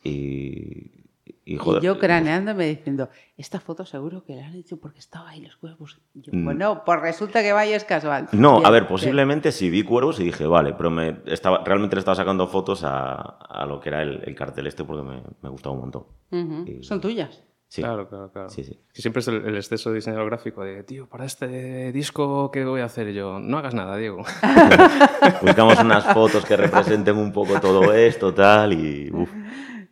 y, 0.03 1.04
y 1.47 1.57
joder. 1.57 1.83
y 1.83 1.85
yo 1.85 1.99
craneándome 1.99 2.65
diciendo, 2.65 3.09
esta 3.37 3.59
foto 3.59 3.85
seguro 3.85 4.23
que 4.25 4.35
la 4.35 4.47
han 4.47 4.55
hecho 4.55 4.77
porque 4.79 4.97
estaba 4.99 5.29
ahí 5.29 5.41
los 5.41 5.55
cuervos. 5.57 6.01
Yo, 6.15 6.31
Mm. 6.33 6.43
Bueno, 6.43 6.81
pues 6.85 6.99
resulta 7.01 7.41
que 7.43 7.53
vaya 7.53 7.75
es 7.75 7.83
casual. 7.83 8.27
No, 8.31 8.55
Bien, 8.55 8.65
a 8.65 8.69
ver, 8.71 8.81
bien. 8.83 8.89
posiblemente 8.91 9.51
sí 9.51 9.69
vi 9.69 9.83
cuervos 9.83 10.19
y 10.19 10.23
dije, 10.23 10.47
vale, 10.47 10.73
pero 10.73 10.89
me 10.89 11.17
estaba, 11.27 11.63
realmente 11.63 11.95
le 11.95 11.99
estaba 11.99 12.15
sacando 12.15 12.47
fotos 12.47 12.83
a, 12.83 13.13
a 13.15 13.65
lo 13.65 13.79
que 13.79 13.89
era 13.89 14.01
el, 14.01 14.21
el 14.25 14.33
cartel 14.35 14.65
este 14.67 14.83
porque 14.83 15.03
me, 15.03 15.21
me 15.41 15.49
gustaba 15.49 15.75
un 15.75 15.81
montón. 15.81 16.03
Ujú, 16.31 16.65
y- 16.69 16.83
Son 16.83 16.99
tuyas. 16.99 17.43
Sí. 17.67 17.81
Claro, 17.81 18.07
claro, 18.07 18.31
claro. 18.31 18.47
Sí, 18.49 18.63
sí. 18.63 18.79
Que 18.93 19.01
siempre 19.01 19.19
es 19.19 19.27
el, 19.27 19.43
el 19.45 19.55
exceso 19.55 19.89
de 19.89 19.95
diseñador 19.95 20.27
gráfico 20.27 20.63
de, 20.63 20.83
tío, 20.83 21.09
para 21.09 21.25
este 21.25 21.91
disco, 21.91 22.49
¿qué 22.51 22.63
voy 22.63 22.79
a 22.81 22.85
hacer 22.85 23.11
yo? 23.11 23.39
No 23.39 23.57
hagas 23.57 23.73
nada, 23.73 23.97
Diego. 23.97 24.23
Buscamos 25.41 25.79
unas 25.79 26.05
fotos 26.13 26.45
que 26.45 26.55
representen 26.57 27.17
un 27.17 27.31
poco 27.31 27.59
todo 27.59 27.91
esto, 27.93 28.33
tal, 28.33 28.73
y 28.73 29.09
uf. 29.11 29.29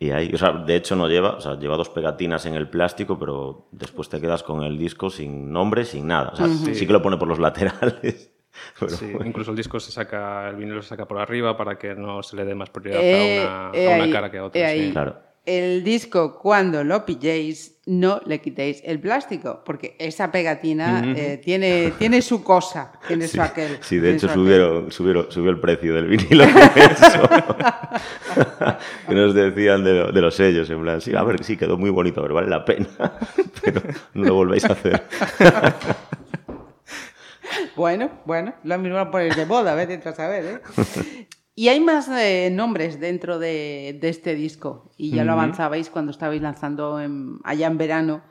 Y 0.03 0.11
ahí, 0.11 0.31
o 0.33 0.37
sea, 0.37 0.51
de 0.51 0.75
hecho 0.75 0.95
no 0.97 1.07
lleva, 1.07 1.35
o 1.35 1.39
sea, 1.41 1.57
lleva 1.57 1.77
dos 1.77 1.87
pegatinas 1.89 2.45
en 2.45 2.55
el 2.55 2.67
plástico, 2.69 3.17
pero 3.17 3.67
después 3.71 4.09
te 4.09 4.19
quedas 4.19 4.43
con 4.43 4.61
el 4.63 4.77
disco 4.77 5.09
sin 5.09 5.51
nombre, 5.51 5.85
sin 5.85 6.07
nada. 6.07 6.31
O 6.33 6.35
sea, 6.35 6.47
sí. 6.47 6.85
que 6.85 6.91
lo 6.91 7.01
pone 7.01 7.15
por 7.17 7.27
los 7.27 7.39
laterales. 7.39 8.31
pero 8.79 8.91
Sí, 8.91 9.11
bueno. 9.13 9.25
incluso 9.27 9.51
el 9.51 9.57
disco 9.57 9.79
se 9.79 9.91
saca, 9.91 10.49
el 10.49 10.57
vinilo 10.57 10.81
se 10.81 10.89
saca 10.89 11.07
por 11.07 11.19
arriba 11.19 11.55
para 11.55 11.77
que 11.77 11.95
no 11.95 12.21
se 12.21 12.35
le 12.35 12.43
dé 12.45 12.53
más 12.53 12.69
prioridad 12.69 13.01
Eh, 13.01 13.41
a, 13.47 13.69
una, 13.69 13.77
eh, 13.77 13.91
a 13.93 13.95
una 13.95 14.03
ahí, 14.03 14.11
cara 14.11 14.29
que 14.29 14.37
a 14.39 14.45
otra. 14.45 14.61
eh, 14.61 14.75
sí. 14.75 14.81
ahí. 14.87 14.91
Claro. 14.91 15.32
El 15.45 15.83
disco 15.83 16.39
cuando 16.39 16.83
lo 16.83 17.05
pilléis 17.05 17.77
no 17.85 18.21
le 18.25 18.39
quitéis 18.39 18.81
el 18.85 19.01
plástico, 19.01 19.61
porque 19.65 19.97
esa 19.99 20.31
pegatina 20.31 21.03
eh, 21.17 21.41
tiene, 21.43 21.91
tiene 21.99 22.21
su 22.21 22.41
cosa, 22.43 22.93
tiene 23.07 23.27
su 23.27 23.41
aquel. 23.41 23.77
Sí, 23.81 23.97
de 23.97 24.13
hecho 24.13 24.29
subieron, 24.29 24.89
subieron, 24.89 25.29
subió 25.29 25.51
el 25.51 25.59
precio 25.59 25.93
del 25.93 26.07
vinilo 26.07 26.45
que 29.07 29.15
nos 29.15 29.33
decían 29.33 29.83
de, 29.83 30.13
de 30.13 30.21
los 30.21 30.33
sellos, 30.33 30.69
en 30.69 30.81
plan, 30.81 31.01
sí, 31.01 31.13
a 31.13 31.23
ver, 31.23 31.43
sí, 31.43 31.57
quedó 31.57 31.77
muy 31.77 31.89
bonito, 31.89 32.21
pero 32.21 32.35
vale 32.35 32.47
la 32.47 32.63
pena, 32.63 32.87
pero 33.61 33.81
no 34.13 34.23
lo 34.23 34.35
volváis 34.35 34.63
a 34.63 34.71
hacer. 34.73 35.03
Bueno, 37.75 38.09
bueno, 38.25 38.53
lo 38.63 38.77
mismo 38.77 39.11
por 39.11 39.21
el 39.21 39.35
de 39.35 39.45
boda, 39.45 39.75
vete 39.75 40.07
a 40.07 40.13
saber, 40.13 40.45
¿eh? 40.45 40.61
Y 41.55 41.67
hay 41.67 41.79
más 41.79 42.07
eh, 42.09 42.49
nombres 42.51 42.99
dentro 42.99 43.37
de, 43.37 43.97
de 44.01 44.09
este 44.09 44.33
disco, 44.35 44.91
y 44.97 45.11
ya 45.11 45.23
lo 45.23 45.33
avanzabais 45.33 45.89
cuando 45.89 46.11
estabais 46.11 46.41
lanzando 46.41 46.99
en- 46.99 47.37
allá 47.43 47.67
en 47.67 47.77
verano 47.77 48.23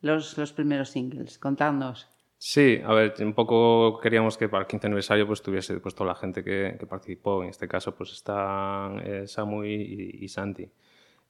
los, 0.00 0.38
los 0.38 0.52
primeros 0.52 0.88
singles. 0.88 1.38
Contadnos. 1.38 2.08
Sí, 2.38 2.80
a 2.82 2.94
ver, 2.94 3.12
un 3.20 3.34
poco 3.34 4.00
queríamos 4.00 4.38
que 4.38 4.48
para 4.48 4.62
el 4.62 4.66
15 4.66 4.86
aniversario 4.86 5.26
pues 5.26 5.42
tuviese 5.42 5.78
pues, 5.78 5.94
toda 5.94 6.08
la 6.08 6.14
gente 6.14 6.42
que, 6.42 6.76
que 6.80 6.86
participó. 6.86 7.42
En 7.42 7.50
este 7.50 7.68
caso 7.68 7.94
pues 7.94 8.12
están 8.12 8.98
eh, 9.04 9.26
Samu 9.26 9.62
y, 9.64 10.18
y 10.22 10.28
Santi, 10.28 10.66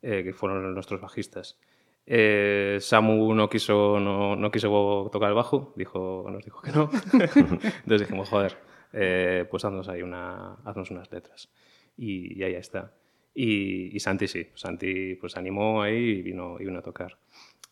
eh, 0.02 0.22
que 0.22 0.32
fueron 0.32 0.72
nuestros 0.72 1.00
bajistas. 1.00 1.58
Eh, 2.06 2.78
Samu 2.80 3.34
no 3.34 3.48
quiso, 3.50 3.98
no, 3.98 4.36
no 4.36 4.50
quiso 4.52 5.08
tocar 5.12 5.30
el 5.30 5.34
bajo, 5.34 5.72
dijo, 5.74 6.26
nos 6.30 6.44
dijo 6.44 6.62
que 6.62 6.70
no. 6.70 6.88
Entonces 7.12 8.00
dijimos, 8.02 8.28
joder, 8.28 8.56
eh, 8.92 9.46
pues 9.50 9.64
haznos 9.64 9.88
ahí 9.88 10.02
una, 10.02 10.54
haznos 10.64 10.90
unas 10.90 11.10
letras. 11.12 11.48
Y, 11.96 12.38
y 12.38 12.42
ahí 12.42 12.54
está. 12.54 12.92
Y, 13.34 13.94
y 13.94 14.00
Santi 14.00 14.26
sí, 14.26 14.46
Santi 14.54 15.14
pues 15.14 15.36
animó 15.36 15.82
ahí 15.82 15.96
y 15.96 16.22
vino, 16.22 16.56
y 16.60 16.64
vino 16.64 16.78
a 16.78 16.82
tocar. 16.82 17.16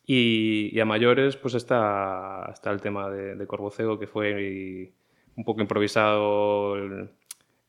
Y, 0.06 0.70
y 0.72 0.80
a 0.80 0.84
mayores, 0.84 1.36
pues 1.36 1.54
está, 1.54 2.48
está 2.52 2.70
el 2.70 2.80
tema 2.80 3.10
de, 3.10 3.34
de 3.36 3.46
Corbocego, 3.46 3.98
que 3.98 4.06
fue 4.06 4.92
un 5.36 5.44
poco 5.44 5.60
improvisado, 5.60 6.76
el- 6.76 7.10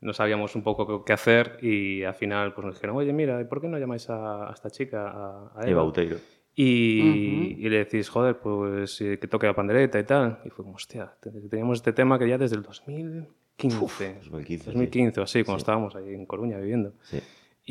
no 0.02 0.14
sabíamos 0.14 0.56
un 0.56 0.64
poco 0.64 1.04
qué 1.04 1.12
hacer 1.12 1.58
y 1.62 2.04
al 2.04 2.14
final 2.14 2.54
pues 2.54 2.66
nos 2.66 2.76
dijeron, 2.76 2.96
oye, 2.96 3.12
mira, 3.12 3.46
¿por 3.50 3.60
qué 3.60 3.68
no 3.68 3.78
llamáis 3.78 4.10
a, 4.10 4.50
a 4.50 4.54
esta 4.54 4.70
chica, 4.70 5.10
a, 5.10 5.52
a 5.60 5.62
Eva 5.64 5.72
Eva? 5.72 5.84
Uteiro. 5.84 6.16
Y, 6.56 7.56
y 7.60 7.70
le 7.70 7.80
decís, 7.80 8.08
joder, 8.10 8.38
pues 8.40 9.00
eh, 9.02 9.18
que 9.20 9.28
toque 9.28 9.48
la 9.48 9.54
pandereta 9.56 10.00
y 10.00 10.04
tal. 10.06 10.40
Y 10.46 10.50
fue 10.50 10.64
como, 10.64 10.76
hostia, 10.76 11.12
te- 11.20 11.32
teníamos 11.32 11.80
este 11.80 11.92
tema 11.94 12.18
que 12.18 12.28
ya 12.30 12.38
desde 12.38 12.56
el 12.56 12.64
2015. 13.68 14.20
2015, 14.24 14.64
sí. 14.64 14.72
2015 14.72 15.20
o 15.20 15.24
así, 15.24 15.44
cuando 15.44 15.58
estábamos 15.58 15.96
ahí 15.96 16.14
en 16.14 16.26
Coruña 16.26 16.58
viviendo. 16.58 16.94
Sí. 17.04 17.20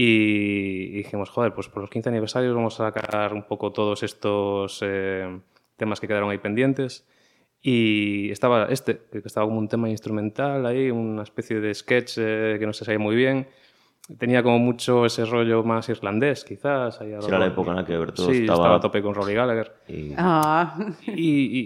Y 0.00 0.90
dijimos, 0.92 1.28
joder, 1.28 1.52
pues 1.54 1.68
por 1.68 1.80
los 1.80 1.90
15 1.90 2.10
aniversarios 2.10 2.54
vamos 2.54 2.78
a 2.78 2.92
sacar 2.92 3.34
un 3.34 3.42
poco 3.42 3.72
todos 3.72 4.04
estos 4.04 4.78
eh, 4.82 5.40
temas 5.76 5.98
que 5.98 6.06
quedaron 6.06 6.30
ahí 6.30 6.38
pendientes. 6.38 7.04
Y 7.60 8.30
estaba 8.30 8.66
este, 8.66 9.00
que 9.10 9.22
estaba 9.24 9.46
como 9.46 9.58
un 9.58 9.66
tema 9.66 9.90
instrumental 9.90 10.64
ahí, 10.66 10.92
una 10.92 11.24
especie 11.24 11.58
de 11.58 11.74
sketch 11.74 12.18
eh, 12.18 12.56
que 12.60 12.66
no 12.66 12.72
se 12.72 12.84
sabía 12.84 13.00
muy 13.00 13.16
bien. 13.16 13.48
Tenía 14.16 14.42
como 14.42 14.58
mucho 14.58 15.04
ese 15.04 15.26
rollo 15.26 15.62
más 15.64 15.86
irlandés, 15.90 16.42
quizás. 16.44 16.98
ahí 17.00 17.12
era 17.12 17.38
la 17.38 17.46
época 17.46 17.70
en 17.72 17.76
la 17.76 17.84
que 17.84 17.98
Berto 17.98 18.24
sí, 18.32 18.46
estaba- 18.46 18.76
a 18.76 18.80
tope 18.80 19.02
con 19.02 19.14
Rory 19.14 19.34
Gallagher. 19.34 19.72
Y 19.86 20.14
Ah, 20.16 20.78
Y, 21.06 21.12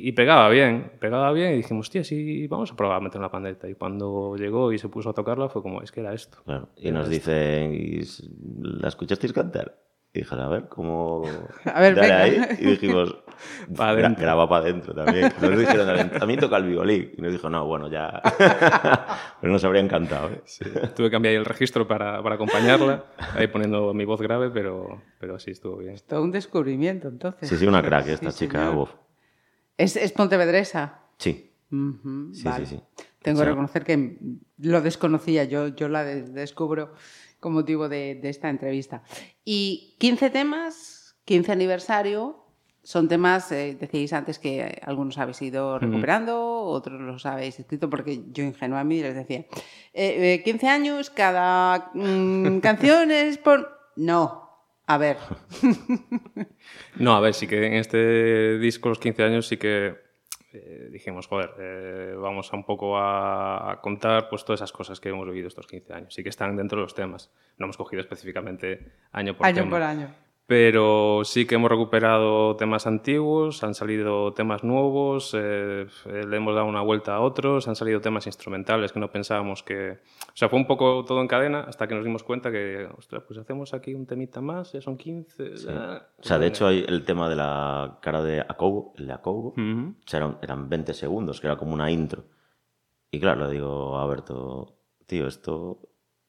y- 0.04 0.08
y 0.08 0.12
pegaba 0.12 0.48
bien, 0.48 0.90
pegaba 0.98 1.30
bien 1.32 1.52
y 1.52 1.56
dijimos, 1.58 1.88
tío, 1.88 2.02
sí, 2.02 2.48
vamos 2.48 2.72
a 2.72 2.76
probar 2.76 2.96
a 2.96 3.00
meter 3.00 3.20
una 3.20 3.30
pandeta. 3.30 3.68
Y 3.68 3.74
cuando 3.74 4.34
llegó 4.36 4.72
y 4.72 4.78
se 4.78 4.88
puso 4.88 5.10
a 5.10 5.12
tocarla 5.14 5.48
fue 5.48 5.62
como, 5.62 5.82
es 5.82 5.92
que 5.92 6.00
era 6.00 6.12
esto. 6.14 6.38
Claro, 6.44 6.68
y 6.76 6.90
nos 6.90 7.08
dicen, 7.08 7.74
¿y 7.74 8.00
s- 8.00 8.24
¿la 8.60 8.88
escuchasteis 8.88 9.32
cantar? 9.32 9.78
Y 10.14 10.18
dije, 10.20 10.34
a 10.34 10.48
ver, 10.48 10.68
¿cómo...? 10.68 11.22
A 11.64 11.80
ver, 11.80 11.94
Dale 11.94 12.00
venga. 12.08 12.22
ahí. 12.22 12.56
Y 12.60 12.66
dijimos, 12.72 13.16
Pa' 13.76 13.92
"Gra- 13.94 14.02
dentro". 14.02 14.22
graba 14.22 14.46
para 14.48 14.62
adentro 14.64 14.94
también. 14.94 15.32
Nos 15.40 15.58
dijeron 15.58 16.10
toca 16.38 16.58
el 16.58 16.64
violín. 16.64 17.12
Y 17.16 17.22
nos 17.22 17.32
dijo, 17.32 17.48
no, 17.48 17.66
bueno, 17.66 17.88
ya... 17.88 18.20
Pero 19.40 19.52
nos 19.52 19.64
habría 19.64 19.80
encantado, 19.80 20.28
¿eh? 20.28 20.42
Sí, 20.44 20.64
tuve 20.94 21.06
que 21.08 21.10
cambiar 21.12 21.34
el 21.34 21.44
registro 21.46 21.88
para, 21.88 22.22
para 22.22 22.34
acompañarla, 22.34 23.04
ahí 23.34 23.46
poniendo 23.46 23.92
mi 23.94 24.04
voz 24.04 24.20
grave, 24.20 24.50
pero, 24.50 25.02
pero 25.18 25.38
sí 25.38 25.50
estuvo 25.52 25.78
bien. 25.78 25.96
todo 26.06 26.22
un 26.22 26.30
descubrimiento, 26.30 27.08
entonces. 27.08 27.48
Sí, 27.48 27.56
sí, 27.56 27.66
una 27.66 27.82
crack 27.82 28.06
esta 28.08 28.30
Sí, 28.30 28.44
chica. 28.46 28.70
uf. 28.70 28.90
¿Es, 29.78 29.96
es 29.96 30.12
pontevedresa? 30.12 31.00
Sí, 31.18 31.50
sí, 31.70 32.44
vale. 32.44 32.66
sí, 32.66 32.76
sí. 32.76 32.82
Tengo 33.22 33.38
Sí. 33.38 33.44
que 33.44 33.50
reconocer 33.50 33.84
que 33.84 34.16
lo 34.58 34.80
desconocía, 34.82 35.44
yo, 35.44 35.68
yo 35.68 35.88
la 35.88 36.04
de- 36.04 36.22
descubro 36.22 36.92
con 37.42 37.52
motivo 37.52 37.88
de, 37.88 38.14
de 38.14 38.28
esta 38.30 38.48
entrevista. 38.48 39.02
Y 39.44 39.96
15 39.98 40.30
temas, 40.30 41.16
15 41.24 41.50
aniversario, 41.50 42.46
son 42.84 43.08
temas, 43.08 43.50
eh, 43.52 43.76
decíais 43.78 44.12
antes 44.12 44.38
que 44.38 44.60
eh, 44.60 44.80
algunos 44.82 45.18
habéis 45.18 45.42
ido 45.42 45.78
recuperando, 45.78 46.62
otros 46.62 47.00
los 47.00 47.26
habéis 47.26 47.58
escrito, 47.58 47.90
porque 47.90 48.22
yo 48.32 48.44
ingenua 48.44 48.80
a 48.80 48.84
mí 48.84 49.02
les 49.02 49.14
decía, 49.14 49.46
eh, 49.92 50.38
eh, 50.38 50.42
15 50.44 50.68
años, 50.68 51.10
cada 51.10 51.90
mm, 51.94 52.58
canción 52.62 53.10
es 53.10 53.38
por... 53.38 53.78
No, 53.96 54.48
a 54.86 54.98
ver, 54.98 55.16
No, 56.96 57.14
a 57.14 57.20
ver, 57.20 57.34
sí 57.34 57.46
que 57.46 57.66
en 57.66 57.74
este 57.74 58.58
disco, 58.58 58.88
los 58.88 58.98
15 58.98 59.22
años, 59.24 59.48
sí 59.48 59.56
que 59.56 59.96
eh, 60.52 60.88
dijimos, 60.90 61.26
joder, 61.26 61.50
eh, 61.58 62.14
vamos 62.16 62.52
a 62.52 62.56
un 62.56 62.64
poco 62.64 62.98
a, 62.98 63.72
a 63.72 63.80
contar 63.80 64.28
pues, 64.28 64.44
todas 64.44 64.58
esas 64.58 64.72
cosas 64.72 65.00
que 65.00 65.08
hemos 65.08 65.26
vivido 65.26 65.48
estos 65.48 65.66
15 65.66 65.92
años. 65.92 66.14
Sí 66.14 66.22
que 66.22 66.28
están 66.28 66.56
dentro 66.56 66.78
de 66.78 66.82
los 66.82 66.94
temas. 66.94 67.30
No 67.58 67.66
hemos 67.66 67.76
cogido 67.76 68.00
específicamente 68.00 68.92
año 69.12 69.36
por 69.36 69.46
año 69.46 69.56
tema. 69.56 69.70
por 69.70 69.82
año. 69.82 70.08
Pero 70.52 71.22
sí 71.24 71.46
que 71.46 71.54
hemos 71.54 71.70
recuperado 71.70 72.56
temas 72.56 72.86
antiguos, 72.86 73.64
han 73.64 73.72
salido 73.72 74.34
temas 74.34 74.62
nuevos, 74.62 75.32
eh, 75.32 75.86
eh, 76.04 76.26
le 76.28 76.36
hemos 76.36 76.54
dado 76.54 76.66
una 76.66 76.82
vuelta 76.82 77.14
a 77.14 77.20
otros, 77.20 77.68
han 77.68 77.74
salido 77.74 78.02
temas 78.02 78.26
instrumentales 78.26 78.92
que 78.92 79.00
no 79.00 79.10
pensábamos 79.10 79.62
que... 79.62 79.92
O 79.92 80.34
sea, 80.36 80.50
fue 80.50 80.58
un 80.58 80.66
poco 80.66 81.06
todo 81.06 81.22
en 81.22 81.26
cadena 81.26 81.60
hasta 81.60 81.88
que 81.88 81.94
nos 81.94 82.04
dimos 82.04 82.22
cuenta 82.22 82.52
que, 82.52 82.86
ostras, 82.98 83.22
pues 83.26 83.38
hacemos 83.38 83.72
aquí 83.72 83.94
un 83.94 84.04
temita 84.04 84.42
más, 84.42 84.74
ya 84.74 84.82
son 84.82 84.98
15... 84.98 85.52
ah, 85.70 86.02
O 86.18 86.22
sea, 86.22 86.38
de 86.38 86.48
hecho, 86.48 86.66
hay 86.66 86.84
el 86.86 87.02
tema 87.06 87.30
de 87.30 87.36
la 87.36 87.98
cara 88.02 88.22
de 88.22 88.40
Akobo, 88.40 88.92
el 88.98 89.06
de 89.06 89.12
Akobo, 89.14 89.54
Ujú. 89.56 89.94
o 90.04 90.06
sea, 90.06 90.18
eran, 90.18 90.36
eran 90.42 90.68
20 90.68 90.92
segundos, 90.92 91.40
que 91.40 91.46
era 91.46 91.56
como 91.56 91.72
una 91.72 91.90
intro. 91.90 92.24
Y 93.10 93.18
claro, 93.20 93.46
le 93.46 93.52
digo 93.54 93.96
a 93.96 94.06
Berto, 94.06 94.76
tío, 95.06 95.28
esto, 95.28 95.78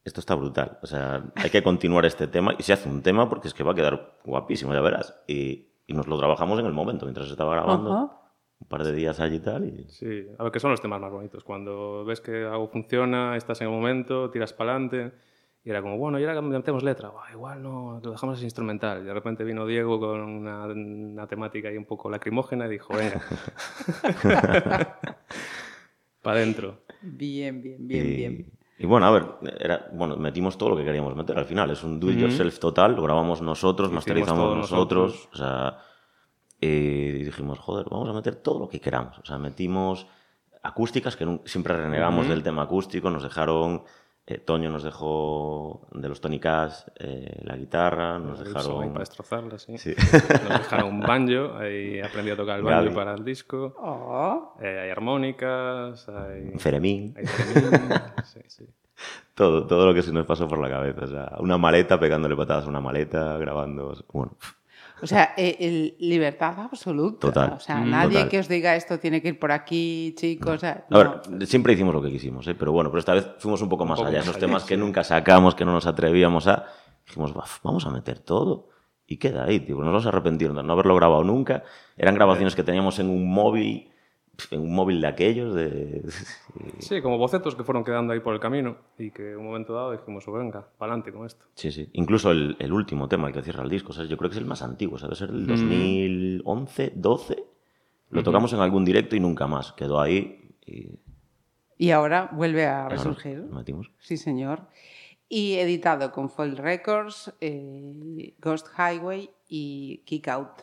esto 0.06 0.20
está 0.20 0.36
brutal. 0.36 0.80
O 0.82 0.88
sea, 0.88 1.24
hay 1.36 1.50
que 1.50 1.64
continuar 1.64 2.06
este 2.06 2.28
tema. 2.28 2.56
Y 2.58 2.64
se 2.64 2.74
hace 2.74 2.90
un 2.90 3.02
tema 3.02 3.30
porque 3.30 3.48
es 3.48 3.54
que 3.54 3.64
va 3.64 3.72
a 3.72 3.76
quedar 3.76 4.18
guapísimo, 4.26 4.74
ya 4.74 4.82
verás. 4.82 5.22
Y, 5.28 5.70
y 5.88 5.94
nos 5.94 6.08
lo 6.08 6.18
trabajamos 6.18 6.60
en 6.60 6.66
el 6.66 6.74
momento, 6.74 7.06
mientras 7.06 7.30
estaba 7.30 7.54
grabando. 7.54 7.94
Ajá. 7.94 8.20
Un 8.60 8.68
par 8.68 8.84
de 8.84 8.94
días 8.94 9.20
allí 9.20 9.38
y 9.38 9.40
tal. 9.40 9.66
Y... 9.66 9.90
Sí, 9.90 10.28
a 10.38 10.44
ver, 10.44 10.52
que 10.52 10.60
son 10.60 10.72
los 10.72 10.82
temas 10.82 11.00
más 11.00 11.12
bonitos. 11.12 11.44
Cuando 11.44 12.06
ves 12.06 12.22
que 12.22 12.44
algo 12.44 12.68
funciona, 12.68 13.36
estás 13.36 13.62
en 13.62 13.68
el 13.68 13.74
momento, 13.74 14.30
tiras 14.30 14.54
para 14.54 14.72
adelante. 14.72 15.14
Y 15.66 15.70
era 15.70 15.82
como, 15.82 15.98
bueno, 15.98 16.20
y 16.20 16.26
ahora 16.26 16.42
metemos 16.42 16.84
letra. 16.84 17.12
Igual 17.32 17.64
no, 17.64 18.02
lo 18.04 18.12
dejamos 18.12 18.38
así 18.38 18.46
instrumental. 18.46 19.02
Y 19.02 19.06
de 19.06 19.14
repente 19.14 19.46
vino 19.46 19.66
Diego 19.66 19.98
con 20.00 20.20
una, 20.20 20.66
una 20.66 21.28
temática 21.28 21.70
ahí 21.70 21.78
un 21.78 21.86
poco 21.86 22.10
lacrimógena 22.10 22.68
y 22.68 22.72
dijo, 22.72 22.94
venga. 22.94 23.22
para 26.22 26.38
adentro. 26.38 26.82
Bien, 27.02 27.62
bien, 27.62 27.88
bien, 27.88 28.06
y, 28.06 28.16
bien. 28.16 28.63
Y 28.84 28.86
bueno, 28.86 29.06
a 29.06 29.12
ver, 29.12 29.26
era, 29.62 29.88
bueno, 29.94 30.18
metimos 30.18 30.58
todo 30.58 30.72
lo 30.72 30.76
que 30.76 30.84
queríamos 30.84 31.16
meter 31.16 31.38
al 31.38 31.46
final. 31.46 31.72
Es 31.72 31.86
un 31.86 32.02
do 32.02 32.12
it 32.12 32.20
yourself 32.20 32.60
total, 32.60 32.94
lo 32.94 33.02
grabamos 33.02 33.42
nosotros, 33.42 33.88
Hicimos 33.88 33.96
masterizamos 33.96 34.58
nosotros. 34.58 35.14
nosotros. 35.14 35.30
O 35.32 35.38
sea, 35.38 35.78
y 36.60 37.24
dijimos, 37.24 37.60
joder, 37.60 37.86
vamos 37.90 38.10
a 38.10 38.12
meter 38.12 38.36
todo 38.36 38.60
lo 38.60 38.68
que 38.68 38.82
queramos. 38.82 39.18
O 39.20 39.26
sea, 39.26 39.38
metimos 39.38 40.06
acústicas, 40.64 41.16
que 41.16 41.40
siempre 41.46 41.78
renegamos 41.78 42.28
del 42.28 42.44
tema 42.44 42.64
acústico, 42.64 43.10
nos 43.10 43.24
dejaron. 43.24 43.84
Eh, 44.26 44.38
Toño 44.38 44.70
nos 44.70 44.84
dejó 44.84 45.88
de 45.92 46.08
los 46.08 46.22
Tony 46.22 46.40
Cash 46.40 46.76
eh, 46.98 47.42
la 47.44 47.58
guitarra, 47.58 48.20
nos 48.20 48.40
dejaron. 48.40 48.88
para 48.90 49.00
destrozarla, 49.00 49.58
sí. 49.60 49.78
Sí. 49.78 49.94
Nos 50.50 50.60
dejaron 50.60 50.90
un 50.94 51.00
banjo, 51.02 51.58
ahí 51.58 52.00
aprendí 52.00 52.32
a 52.32 52.38
tocar 52.38 52.58
el 52.60 52.64
banjo 52.64 52.84
Gaby. 52.86 52.96
para 52.96 53.14
el 53.16 53.26
disco. 53.26 53.74
Oh, 53.78 54.56
Eh, 54.62 54.80
hay 54.84 54.90
armónicas, 54.90 56.08
hay... 56.08 56.58
Feremín, 56.58 57.14
hay 57.18 57.26
sí, 58.24 58.40
sí. 58.48 58.66
todo, 59.36 59.68
todo 59.68 59.88
lo 59.88 59.94
que 59.94 60.02
se 60.02 60.14
nos 60.14 60.26
pasó 60.26 60.48
por 60.48 60.60
la 60.60 60.70
cabeza. 60.70 61.02
O 61.04 61.08
sea, 61.08 61.36
una 61.40 61.58
maleta, 61.58 62.00
pegándole 62.00 62.36
patadas 62.38 62.66
a 62.66 62.70
una 62.70 62.80
maleta, 62.80 63.38
grabando. 63.38 63.94
Bueno, 64.14 64.38
O 65.04 65.08
sea, 65.08 65.34
eh, 65.38 65.58
el- 65.60 65.96
libertad 66.00 66.58
absoluta. 66.60 67.20
Total. 67.28 67.54
O 67.54 67.60
sea, 67.60 67.76
Mm. 67.78 67.90
nadie 67.90 68.14
Total. 68.18 68.30
que 68.30 68.40
os 68.40 68.48
diga 68.48 68.76
esto 68.76 69.00
tiene 69.00 69.22
que 69.22 69.28
ir 69.30 69.40
por 69.40 69.52
aquí, 69.52 70.16
chicos. 70.18 70.56
o 70.56 70.58
sea, 70.60 70.86
A 70.90 70.98
ver, 70.98 71.10
no. 71.30 71.46
siempre 71.46 71.74
hicimos 71.74 71.94
lo 71.94 72.02
que 72.02 72.10
quisimos, 72.10 72.48
¿eh? 72.48 72.56
pero 72.56 72.72
bueno, 72.72 72.90
pero 72.90 73.00
esta 73.00 73.14
vez 73.14 73.28
fuimos 73.38 73.62
un 73.62 73.70
poco 73.70 73.86
más 73.86 73.98
poco 74.00 74.08
allá. 74.10 74.20
más 74.20 74.26
Esos 74.28 74.38
allá, 74.38 74.48
temas 74.48 74.62
sí. 74.64 74.70
que 74.70 74.78
nunca 74.78 75.04
sacamos, 75.04 75.56
que 75.56 75.66
no 75.66 75.74
nos 75.74 75.86
atrevíamos 75.86 76.48
a. 76.48 76.66
Dijimos, 77.06 77.34
"Baf, 77.34 77.60
vamos 77.64 77.86
a 77.86 77.90
meter 77.92 78.20
todo. 78.20 78.70
Y 79.06 79.18
queda 79.18 79.44
ahí, 79.44 79.60
tío. 79.60 79.76
No 79.78 79.92
nos 79.92 80.06
arrepentimos 80.06 80.56
de 80.56 80.64
no 80.64 80.72
haberlo 80.74 80.96
grabado 80.96 81.24
nunca. 81.26 81.64
Eran 81.98 82.16
grabaciones 82.16 82.56
que 82.56 82.64
teníamos 82.64 82.98
en 83.00 83.10
un 83.10 83.30
móvil 83.30 83.90
en 84.52 84.62
un 84.62 84.74
móvil 84.74 85.00
de 85.02 85.08
aquellos, 85.08 85.54
de... 85.56 86.04
Sí, 86.80 87.02
como 87.02 87.18
bocetos 87.18 87.56
que 87.56 87.64
fueron 87.64 87.84
quedando 87.84 88.14
ahí 88.14 88.20
por 88.20 88.34
el 88.34 88.40
camino 88.40 88.78
y 88.98 89.12
que 89.12 89.32
en 89.34 89.38
un 89.38 89.46
momento 89.46 89.74
dado 89.74 89.92
dijimos, 89.92 90.28
"Oh, 90.28 90.32
venga, 90.34 90.68
para 90.78 90.92
adelante 90.94 91.12
con 91.14 91.26
esto. 91.26 91.46
Sí, 91.56 91.72
sí. 91.72 91.90
Incluso 91.94 92.32
el, 92.32 92.56
el 92.60 92.74
último 92.74 93.08
tema, 93.08 93.28
el 93.28 93.34
que 93.34 93.42
cierra 93.44 93.64
el 93.64 93.70
disco, 93.70 93.94
¿sabes? 93.94 94.10
yo 94.10 94.18
creo 94.18 94.30
que 94.30 94.36
es 94.36 94.42
el 94.42 94.48
más 94.48 94.62
antiguo, 94.62 94.98
¿sabes? 94.98 95.18
Ser 95.20 95.30
el 95.30 95.46
2011, 95.46 96.94
12. 96.96 97.44
Lo 98.10 98.24
tocamos 98.24 98.54
en 98.54 98.60
algún 98.60 98.86
directo 98.86 99.16
y 99.16 99.20
nunca 99.20 99.48
más. 99.48 99.72
Quedó 99.74 100.00
ahí 100.00 100.56
y 100.66 100.90
Y 101.78 101.92
ahora 101.92 102.30
vuelve 102.34 102.66
a 102.66 102.88
resurgir. 102.90 103.40
metimos. 103.52 103.92
Sí, 104.00 104.18
señor. 104.18 104.68
Y 105.30 105.56
editado 105.56 106.12
con 106.12 106.30
Foil 106.30 106.58
Records, 106.58 107.34
eh, 107.42 108.36
Ghost 108.40 108.68
Highway 108.78 109.32
y 109.48 110.04
Kick 110.06 110.28
Out. 110.28 110.62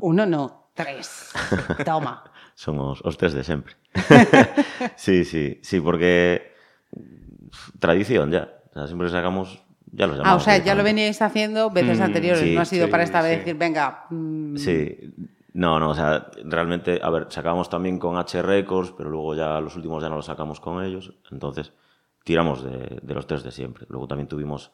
Uno 0.00 0.26
no, 0.26 0.70
tres. 0.74 1.32
Toma. 1.84 2.24
Somos 2.56 3.02
os 3.04 3.16
tres 3.20 3.34
de 3.36 3.44
siempre. 3.44 3.76
sí, 4.96 5.24
sí, 5.24 5.60
sí, 5.62 5.78
porque 5.80 6.54
tradición 7.78 8.30
ya. 8.32 8.48
O 8.70 8.72
sea, 8.74 8.86
siempre 8.86 9.08
sacamos, 9.10 9.62
ya 9.92 10.06
lo 10.06 10.14
llamamos. 10.14 10.32
Ah, 10.32 10.36
o 10.36 10.40
sea, 10.40 10.58
ya 10.64 10.74
lo 10.74 10.82
veníais 10.82 11.20
haciendo 11.22 11.70
veces 11.70 12.00
Mm, 12.00 12.02
anteriores. 12.02 12.42
sí, 12.42 12.54
no 12.54 12.60
ha 12.62 12.64
sido 12.64 12.86
sí, 12.86 12.90
para 12.90 13.02
esta 13.04 13.20
vez 13.22 13.32
sí. 13.32 13.38
decir, 13.40 13.56
venga. 13.56 14.06
mm, 14.10 14.56
Sí, 14.56 14.98
no, 15.52 15.78
no, 15.78 15.90
o 15.90 15.94
sea, 15.94 16.26
realmente, 16.44 16.98
a 17.02 17.10
ver, 17.10 17.26
sacábamos 17.30 17.68
también 17.70 17.98
con 17.98 18.16
H 18.16 18.40
Records, 18.42 18.92
pero 18.96 19.10
luego 19.10 19.34
ya 19.34 19.60
los 19.60 19.76
últimos 19.76 20.02
ya 20.02 20.08
no 20.08 20.16
los 20.16 20.26
sacamos 20.26 20.60
con 20.60 20.82
ellos, 20.84 21.12
entonces 21.30 21.72
tiramos 22.24 22.62
de, 22.64 22.98
de 23.02 23.14
los 23.14 23.26
tres 23.26 23.42
de 23.42 23.50
siempre. 23.52 23.86
Luego 23.88 24.06
también 24.08 24.28
tuvimos 24.28 24.72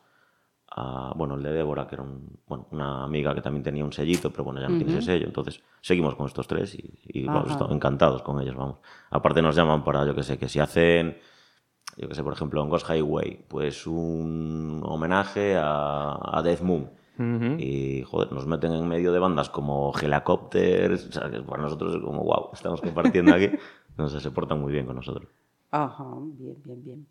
a, 0.74 1.12
bueno, 1.16 1.34
el 1.34 1.42
de 1.42 1.52
Débora, 1.52 1.86
que 1.86 1.96
era 1.96 2.02
un- 2.04 2.38
bueno, 2.46 2.66
una 2.70 3.04
amiga 3.04 3.34
que 3.34 3.42
también 3.42 3.62
tenía 3.62 3.84
un 3.84 3.92
sellito, 3.92 4.30
pero 4.30 4.44
bueno, 4.44 4.60
ya 4.60 4.68
no 4.68 4.76
tiene 4.76 4.92
ese 4.92 5.02
sello, 5.02 5.26
entonces 5.26 5.62
seguimos 5.80 6.14
con 6.14 6.26
estos 6.26 6.46
tres 6.46 6.74
y, 6.74 6.98
y, 7.04 7.26
vamos, 7.26 7.44
Ajá. 7.44 7.52
estamos 7.52 7.74
encantados 7.74 8.22
con 8.22 8.40
ellos, 8.40 8.56
vamos. 8.56 8.78
Aparte 9.10 9.42
nos 9.42 9.54
llaman 9.54 9.84
para, 9.84 10.06
yo 10.06 10.14
que 10.14 10.22
sé, 10.22 10.38
que 10.38 10.48
si 10.48 10.60
hacen, 10.60 11.18
yo 11.98 12.08
que 12.08 12.14
sé, 12.14 12.22
por 12.24 12.32
ejemplo, 12.32 12.62
en 12.62 12.70
Ghost 12.70 12.88
Highway, 12.88 13.44
pues 13.48 13.86
un 13.86 14.80
homenaje 14.84 15.56
a, 15.58 16.18
a 16.38 16.42
Death 16.42 16.60
Moon. 16.62 16.90
Y, 17.58 18.02
joder, 18.04 18.32
nos 18.32 18.46
meten 18.46 18.72
en 18.72 18.88
medio 18.88 19.12
de 19.12 19.18
bandas 19.18 19.50
como 19.50 19.92
Helicopters, 20.00 21.06
o 21.08 21.12
sea, 21.12 21.30
que 21.30 21.40
para 21.42 21.62
nosotros 21.62 21.94
es 21.94 22.00
como, 22.02 22.24
wow, 22.24 22.48
estamos 22.54 22.80
compartiendo 22.80 23.34
aquí. 23.34 23.50
No 23.98 24.08
sé, 24.08 24.20
se 24.20 24.30
portan 24.30 24.58
muy 24.58 24.72
bien 24.72 24.86
con 24.86 24.96
nosotros. 24.96 25.28
Ajá, 25.70 26.06
bien, 26.38 26.56
bien, 26.64 26.82
bien. 26.82 27.06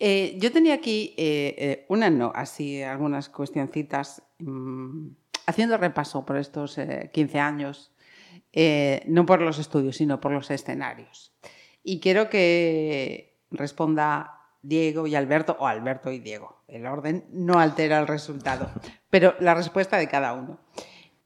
Eh, 0.00 0.36
yo 0.38 0.50
tenía 0.50 0.74
aquí 0.74 1.14
eh, 1.16 1.54
eh, 1.58 1.86
una, 1.88 2.08
no, 2.10 2.32
así 2.34 2.82
algunas 2.82 3.28
cuestioncitas, 3.28 4.22
mm, 4.38 5.08
haciendo 5.46 5.76
repaso 5.76 6.24
por 6.24 6.38
estos 6.38 6.78
eh, 6.78 7.10
15 7.12 7.38
años, 7.38 7.92
eh, 8.52 9.02
no 9.06 9.26
por 9.26 9.40
los 9.42 9.58
estudios, 9.58 9.96
sino 9.96 10.20
por 10.20 10.32
los 10.32 10.50
escenarios. 10.50 11.32
Y 11.82 12.00
quiero 12.00 12.30
que 12.30 13.38
responda 13.50 14.40
Diego 14.62 15.06
y 15.06 15.14
Alberto, 15.14 15.56
o 15.58 15.66
Alberto 15.66 16.10
y 16.10 16.18
Diego. 16.18 16.62
El 16.66 16.86
orden 16.86 17.26
no 17.30 17.58
altera 17.58 17.98
el 17.98 18.06
resultado, 18.06 18.70
pero 19.10 19.34
la 19.40 19.54
respuesta 19.54 19.96
de 19.98 20.08
cada 20.08 20.32
uno. 20.32 20.60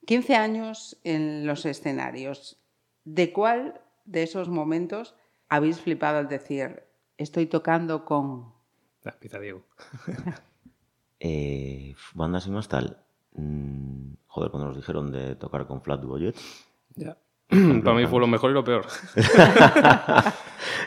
15 0.07 0.35
años 0.37 0.99
en 1.05 1.47
los 1.47 1.65
escenarios. 1.65 2.61
¿De 3.05 3.33
cuál 3.33 3.81
de 4.05 4.23
esos 4.23 4.49
momentos 4.49 5.15
habéis 5.49 5.81
flipado 5.81 6.19
al 6.19 6.29
decir, 6.29 6.83
estoy 7.17 7.47
tocando 7.47 8.05
con... 8.05 8.54
Empieza 9.05 9.39
Diego. 9.41 9.63
Eh, 11.27 11.95
bandas 12.13 12.47
y 12.47 12.51
más 12.51 12.69
tal. 12.69 12.99
mm, 13.33 14.13
joder, 14.27 14.51
cuando 14.51 14.67
nos 14.69 14.77
dijeron 14.77 15.11
de 15.11 15.37
tocar 15.37 15.67
con 15.67 15.81
Flat 15.81 16.03
Boyet. 16.05 16.37
Ya. 16.97 17.17
Para 17.49 17.97
mí 17.97 18.07
fue 18.07 18.21
lo 18.21 18.27
mejor 18.27 18.51
y 18.51 18.55
lo 18.55 18.65
peor. 18.65 18.85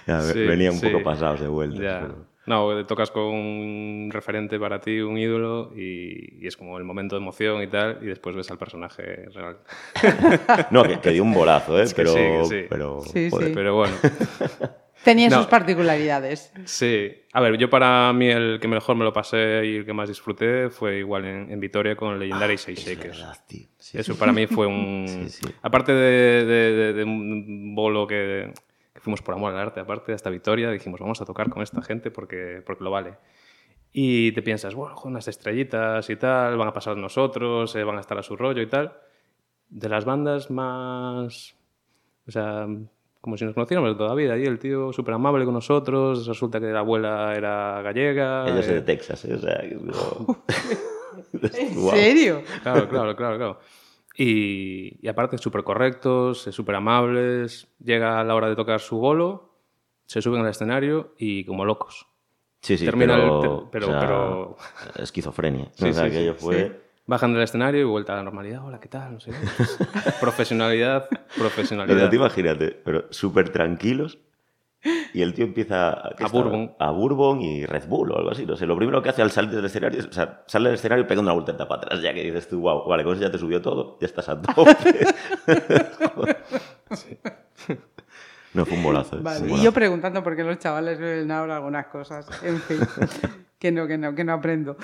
Ya, 0.06 0.18
ve- 0.20 0.34
Sí, 0.34 0.40
venía 0.46 0.72
un 0.72 0.78
sí. 0.78 0.88
poco 0.90 1.04
pasados 1.04 1.40
de 1.42 1.48
vuelta. 1.48 1.78
Pero- 2.02 2.26
No, 2.46 2.86
tocas 2.86 3.10
con 3.12 3.24
un 3.24 4.10
referente 4.12 4.58
para 4.60 4.80
ti, 4.80 5.00
un 5.02 5.18
ídolo, 5.18 5.72
y, 5.76 6.44
y 6.44 6.48
es 6.48 6.56
como 6.56 6.78
el 6.78 6.84
momento 6.86 7.16
de 7.16 7.22
emoción 7.22 7.62
y 7.64 7.68
tal, 7.68 8.00
y 8.02 8.06
después 8.06 8.36
ves 8.36 8.50
al 8.52 8.58
personaje 8.58 9.26
real. 9.34 9.58
No, 10.72 10.84
que, 10.84 11.00
que 11.02 11.10
dio 11.12 11.24
un 11.24 11.34
bolazo, 11.34 11.78
¿eh? 11.80 11.84
Es 11.84 11.94
que 11.94 12.04
pero, 12.04 12.46
sí, 12.46 12.66
pero 12.70 13.02
Sí, 13.02 13.30
joder, 13.30 13.48
sí. 13.50 13.54
Pero 13.56 13.76
bueno, 13.76 13.96
Tenía 15.04 15.30
No. 15.30 15.38
sus 15.38 15.46
particularidades. 15.48 16.52
sí. 16.66 17.12
A 17.34 17.40
ver, 17.40 17.58
yo 17.58 17.70
para 17.70 18.12
mí 18.14 18.28
el 18.30 18.58
que 18.60 18.68
mejor 18.68 18.96
me 18.96 19.04
lo 19.06 19.14
pasé 19.14 19.62
y 19.66 19.76
el 19.78 19.86
que 19.86 19.94
más 19.94 20.10
disfruté 20.10 20.70
fue 20.72 20.98
igual 20.98 21.24
en, 21.26 21.52
en 21.52 21.60
Vitoria 21.60 21.96
con 21.96 22.14
el 22.14 22.20
Legendary 22.20 22.58
Seis 22.58 22.80
es 22.80 22.86
Shakers. 22.86 23.18
verdad, 23.20 23.38
tío. 23.48 23.68
Sí, 23.78 23.98
Eso 24.00 24.14
sí. 24.14 24.20
para 24.20 24.32
mí 24.34 24.48
fue 24.48 24.66
un... 24.68 25.06
Sí, 25.08 25.30
sí. 25.30 25.54
Aparte 25.62 25.94
de, 25.94 26.46
de- 26.46 26.72
de- 26.74 26.94
de 26.94 27.04
un 27.04 27.76
bolo 27.76 28.08
que, 28.08 28.52
que 28.94 29.00
fuimos 29.02 29.22
por 29.22 29.36
amor 29.36 29.54
al 29.54 29.60
arte, 29.60 29.80
aparte 29.80 30.12
de 30.12 30.16
esta 30.16 30.30
Vitoria, 30.32 30.72
dijimos, 30.72 31.00
vamos 31.00 31.22
a 31.22 31.26
tocar 31.26 31.50
con 31.50 31.62
esta 31.62 31.82
gente 31.84 32.10
porque, 32.10 32.64
porque 32.66 32.84
lo 32.84 32.90
vale. 32.92 33.14
Y 33.94 34.32
te 34.32 34.42
piensas, 34.42 34.74
bueno, 34.76 34.96
joder, 34.96 35.12
unas 35.12 35.28
estrellitas 35.28 36.10
y 36.10 36.16
tal, 36.16 36.58
van 36.58 36.68
a 36.70 36.74
pasar 36.74 36.98
nosotros, 36.98 37.76
eh, 37.76 37.84
van 37.84 37.98
a 37.98 38.02
estar 38.02 38.18
a 38.18 38.24
su 38.24 38.36
rollo 38.36 38.62
y 38.64 38.68
tal. 38.68 38.94
De 39.70 39.90
las 39.90 40.06
bandas 40.06 40.50
más... 40.50 41.56
O 42.28 42.32
sea, 42.32 42.68
como 43.28 43.36
si 43.36 43.44
nos 43.44 43.54
conociéramos 43.54 43.90
de 43.92 43.96
toda 43.98 44.08
la 44.08 44.16
vida. 44.16 44.38
Y 44.38 44.46
el 44.46 44.58
tío 44.58 44.94
súper 44.94 45.14
amable 45.14 45.44
con 45.44 45.54
nosotros, 45.54 46.26
resulta 46.26 46.62
que 46.62 46.68
la 46.68 46.80
abuela 46.80 47.34
era 47.36 47.82
gallega. 47.82 48.46
Ella 48.48 48.60
es 48.62 48.70
eh, 48.70 48.76
de 48.76 48.82
Texas, 48.84 49.26
¿eh? 49.26 49.34
O 49.34 49.38
sea, 49.38 49.58
que 49.60 49.76
es 49.76 49.98
como- 49.98 50.46
¿En 51.58 51.76
Guau. 51.82 51.94
serio? 51.98 52.42
Claro, 52.64 52.88
claro, 52.88 53.16
claro, 53.18 53.38
claro. 53.38 53.60
Y, 54.18 54.98
y 55.06 55.08
aparte, 55.10 55.38
súper 55.38 55.66
correctos, 55.66 56.44
súper 56.44 56.76
amables. 56.76 57.68
Llega 57.84 58.18
a 58.22 58.24
la 58.24 58.34
hora 58.34 58.48
de 58.48 58.56
tocar 58.56 58.80
su 58.80 58.98
bolo, 58.98 59.58
se 60.06 60.22
suben 60.22 60.42
al 60.44 60.48
escenario 60.48 61.14
y 61.18 61.44
como 61.44 61.66
locos. 61.66 62.08
Sí, 62.62 62.78
sí, 62.78 62.86
Termina 62.86 63.16
el- 63.16 63.22
pero, 63.42 63.70
pero- 63.70 63.88
o 63.88 63.90
sea, 63.90 64.00
pero- 64.00 64.58
Esquizofrenia. 65.04 65.70
Sí, 65.74 65.90
o 65.90 65.94
sea, 65.94 66.04
sí, 66.06 66.10
aquello 66.16 66.34
sí, 66.38 66.46
fue... 66.46 66.87
Bajan 67.08 67.34
del 67.34 67.44
escenario 67.44 67.80
y 67.82 67.86
vuelta 67.86 68.14
a 68.14 68.18
la 68.18 68.24
normalidad. 68.24 68.66
Hola, 68.66 68.80
¿qué 68.82 68.90
tal? 68.90 69.14
No 69.14 69.20
sé. 69.22 69.32
qué. 69.32 69.38
profesionalidad, 70.20 71.08
Pero 71.10 71.24
profesionalidad. 71.38 72.10
tú 72.10 72.16
imagínate, 72.18 72.72
pero 72.84 73.06
súper 73.12 73.50
tranquilos. 73.50 74.20
Y 75.14 75.22
el 75.22 75.34
tío 75.34 75.46
empieza 75.46 76.02
¿qué 76.18 76.24
A 76.24 76.28
estaba? 76.28 76.44
Bourbon. 76.44 76.76
A 76.80 76.92
Bourbon 76.92 77.42
y 77.42 77.66
Red 77.66 77.88
Bull 77.88 78.12
o 78.12 78.18
algo 78.18 78.32
así. 78.32 78.46
No 78.46 78.58
sé, 78.58 78.66
lo 78.66 78.76
primero 78.76 79.02
que 79.02 79.10
hace 79.10 79.22
al 79.22 79.32
salir 79.32 79.52
del 79.52 79.64
escenario 79.66 80.00
es, 80.00 80.06
o 80.06 80.12
sea, 80.12 80.44
sale 80.48 80.66
del 80.70 80.76
escenario 80.76 81.06
y 81.06 81.08
pega 81.08 81.22
una 81.22 81.32
vuelta 81.32 81.58
para 81.68 81.82
atrás, 81.82 82.02
ya 82.02 82.14
que 82.14 82.24
dices 82.24 82.50
tú, 82.50 82.60
wow, 82.60 82.86
vale, 82.88 83.04
con 83.06 83.14
eso 83.14 83.22
ya 83.24 83.32
te 83.32 83.38
subió 83.38 83.62
todo, 83.62 83.98
ya 84.02 84.06
estás 84.06 84.28
a 84.30 84.42
tope. 84.42 85.08
No, 88.54 88.66
fue 88.66 88.78
un 88.78 88.84
bolazo. 88.84 89.18
¿eh? 89.18 89.20
Vale, 89.22 89.52
un 89.52 89.60
Y 89.60 89.62
yo 89.62 89.72
preguntando 89.72 90.24
por 90.24 90.36
qué 90.36 90.44
los 90.44 90.58
chavales 90.58 90.98
beben 90.98 91.30
ahora 91.30 91.58
algunas 91.58 91.88
cosas. 91.88 92.28
En 92.42 92.60
fin, 92.62 92.80
que 93.60 93.72
no, 93.72 93.86
que 93.86 94.00
no, 94.00 94.16
que 94.16 94.24
no 94.24 94.34
aprendo. 94.34 94.78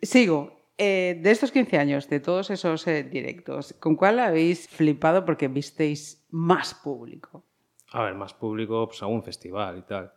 Sigo. 0.00 0.57
Eh, 0.78 1.18
de 1.20 1.30
estos 1.32 1.50
15 1.50 1.76
años, 1.76 2.08
de 2.08 2.20
todos 2.20 2.50
esos 2.50 2.86
eh, 2.86 3.02
directos, 3.02 3.74
¿con 3.80 3.96
cuál 3.96 4.20
habéis 4.20 4.68
flipado 4.68 5.24
porque 5.24 5.48
visteis 5.48 6.24
más 6.30 6.72
público? 6.72 7.44
A 7.92 8.02
ver, 8.04 8.14
más 8.14 8.32
público, 8.32 8.86
pues 8.86 9.02
a 9.02 9.06
un 9.06 9.22
festival 9.24 9.78
y 9.78 9.82
tal. 9.82 10.12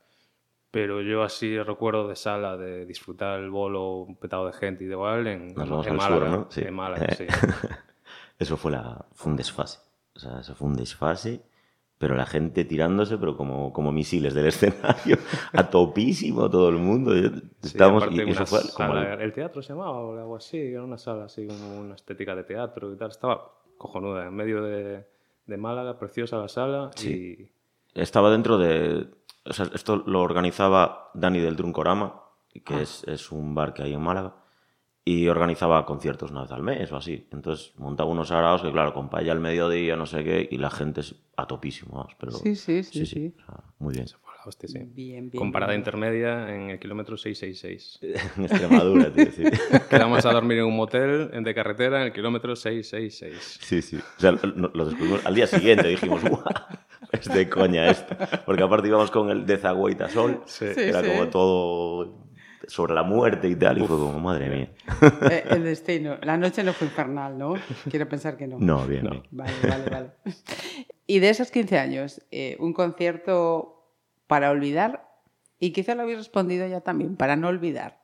Pero 0.70 1.02
yo 1.02 1.24
así 1.24 1.58
recuerdo 1.62 2.08
de 2.08 2.16
sala 2.16 2.58
de 2.58 2.86
disfrutar 2.86 3.40
el 3.40 3.50
bolo 3.50 4.04
un 4.04 4.16
petado 4.18 4.46
de 4.46 4.54
gente 4.54 4.84
y 4.84 4.88
de 4.88 4.94
igual 4.94 5.26
en, 5.28 5.48
Nos 5.48 5.70
vamos 5.70 5.88
en 5.88 5.94
al 5.94 5.98
Málaga. 5.98 6.30
sur, 6.30 6.40
¿no? 6.40 6.48
Sí. 6.52 6.62
En 6.62 6.74
Málaga, 6.74 7.08
sí. 7.16 7.26
Eso 8.40 8.56
fue, 8.56 8.72
la, 8.72 9.06
fue 9.14 9.32
un 9.32 9.38
desfase. 9.38 9.80
O 10.16 10.20
sea, 10.20 10.40
eso 10.40 10.56
fue 10.56 10.68
un 10.68 10.76
desfase, 10.76 11.42
pero 12.02 12.16
la 12.16 12.26
gente 12.26 12.66
tirándose, 12.66 13.18
pero 13.20 13.38
como, 13.38 13.72
como 13.72 13.92
misiles 13.94 14.34
del 14.34 14.48
escenario, 14.54 15.18
a 15.54 15.70
topísimo 15.70 16.50
todo 16.50 16.68
el 16.70 16.78
mundo. 16.78 17.14
Sí, 17.14 17.32
Estábamos, 17.64 18.04
aparte 18.04 18.18
y, 18.18 18.20
y 18.28 18.32
una 18.32 18.32
eso 18.42 18.46
fue 18.48 18.60
como 18.76 18.94
sala- 18.96 19.14
el- 19.14 19.22
el 19.22 19.32
teatro 19.34 19.62
se 19.62 19.70
llamaba 19.74 20.00
o 20.02 20.18
algo 20.18 20.36
así, 20.36 20.58
era 20.58 20.84
una 20.84 20.98
sala 20.98 21.26
así 21.26 21.46
como 21.48 21.80
una 21.80 21.96
estética 21.96 22.36
de 22.36 22.44
teatro 22.44 22.92
y 22.92 22.98
tal. 22.98 23.12
Estaba 23.12 23.54
cojonuda, 23.78 24.26
en 24.28 24.34
medio 24.34 24.64
de, 24.64 25.06
de 25.46 25.58
Málaga, 25.58 25.98
preciosa 26.00 26.38
la 26.38 26.48
sala 26.50 26.90
Sí. 26.96 27.50
estaba 27.94 28.32
dentro 28.32 28.58
de... 28.58 29.08
O 29.46 29.54
sea, 29.54 29.68
esto 29.74 30.04
lo 30.06 30.22
organizaba 30.22 31.10
Dani 31.14 31.40
del 31.40 31.56
Druncorama, 31.56 32.20
que 32.66 32.74
Ah. 32.76 32.82
es, 32.82 33.04
es 33.08 33.32
un 33.32 33.54
bar 33.56 33.74
que 33.74 33.84
hay 33.84 33.94
en 33.94 34.02
Málaga, 34.02 34.36
y 35.04 35.28
organizaba 35.28 35.86
conciertos 35.86 36.32
una 36.32 36.44
vez 36.44 36.52
al 36.52 36.64
mes 36.64 36.92
o 36.92 36.98
así. 36.98 37.28
Entonces 37.32 37.74
montaba 37.78 38.10
unos 38.10 38.32
araos 38.32 38.62
que, 38.62 38.72
claro, 38.72 38.94
con 38.94 39.10
paella 39.10 39.32
al 39.32 39.40
mediodía, 39.40 39.96
no 39.96 40.06
sé 40.06 40.24
qué, 40.24 40.48
y 40.50 40.58
la 40.58 40.70
gente 40.70 41.02
es 41.02 41.16
a 41.38 41.48
topísimo, 41.48 41.98
vamos, 41.98 42.16
pero... 42.20 42.34
Sí, 42.34 42.56
sí, 42.56 42.84
sí, 42.84 43.06
sí. 43.06 43.34
o 43.36 43.46
sea, 43.46 43.64
muy 43.80 43.96
bien. 43.96 44.06
hostia, 44.46 44.70
sí. 44.70 44.78
Bien, 44.78 45.32
bien. 45.32 45.40
Con 45.40 45.52
parada 45.52 45.72
bien. 45.72 45.82
intermedia 45.82 46.54
en 46.54 46.70
el 46.70 46.80
kilómetro 46.80 47.18
666. 47.18 48.00
en 48.38 48.44
Extremadura, 48.44 49.12
tío, 49.12 49.32
sí. 49.32 49.44
Quedamos 49.90 50.24
a 50.26 50.34
dormir 50.34 50.60
en 50.60 50.66
un 50.66 50.76
motel 50.76 51.32
en 51.34 51.44
de 51.44 51.56
carretera 51.56 52.02
en 52.02 52.08
el 52.08 52.14
kilómetro 52.14 52.56
666. 52.56 53.60
Sí, 53.62 53.82
sí. 53.82 53.98
O 53.98 54.20
sea, 54.20 54.34
lo, 54.34 54.72
lo 54.72 54.86
descubrimos 54.86 55.26
al 55.26 55.34
día 55.34 55.48
siguiente. 55.48 55.88
Dijimos, 55.88 56.24
¡guau! 56.24 56.44
Es 57.12 57.26
de 57.26 57.50
coña 57.50 57.90
esto. 57.90 58.16
Porque 58.46 58.64
aparte 58.64 58.88
íbamos 58.88 59.10
con 59.10 59.32
el 59.32 59.46
de 59.46 59.58
Zagüita 59.58 60.10
Sol. 60.10 60.42
Sí. 60.46 60.68
Sí, 60.74 60.82
era 60.82 61.02
sí. 61.02 61.10
como 61.10 61.28
todo 61.28 62.31
sobre 62.72 62.94
la 62.94 63.04
muerte 63.04 63.48
y 63.50 63.56
tal. 63.56 63.78
Y 63.78 63.88
fue 63.88 63.98
como, 63.98 64.20
madre 64.20 64.50
mía. 64.50 64.70
Eh, 65.30 65.44
el 65.50 65.64
destino. 65.64 66.18
La 66.22 66.38
noche 66.38 66.64
no 66.64 66.74
fue 66.74 66.88
infernal, 66.88 67.38
¿no? 67.38 67.56
Quiero 67.90 68.08
pensar 68.08 68.38
que 68.38 68.48
no. 68.48 68.58
No, 68.60 68.86
bien, 68.88 69.08
bien. 69.10 69.24
Vale, 69.32 69.54
vale, 69.68 69.90
vale. 69.90 70.12
Y 71.06 71.20
de 71.20 71.30
esos 71.30 71.52
15 71.52 71.78
años, 71.78 72.22
eh, 72.32 72.56
un 72.60 72.74
concierto 72.74 73.84
para 74.28 74.50
olvidar 74.50 75.10
y 75.60 75.74
quizá 75.74 75.94
lo 75.94 76.04
habéis 76.04 76.18
respondido 76.18 76.66
ya 76.68 76.82
también, 76.82 77.18
para 77.18 77.36
no 77.36 77.50
olvidar. 77.50 78.00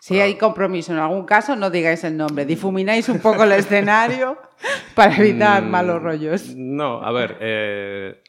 Si 0.00 0.20
hay 0.20 0.34
compromiso 0.36 0.92
en 0.92 0.98
algún 0.98 1.24
caso, 1.24 1.56
no 1.56 1.70
digáis 1.70 2.04
el 2.04 2.16
nombre. 2.16 2.44
Difumináis 2.44 3.08
un 3.08 3.20
poco 3.20 3.44
el 3.44 3.52
escenario 3.52 4.36
para 4.94 5.16
evitar 5.16 5.62
Mm, 5.62 5.70
malos 5.70 6.02
rollos. 6.02 6.54
No, 6.54 7.02
a 7.02 7.10
ver, 7.10 7.38
eh, 7.40 8.22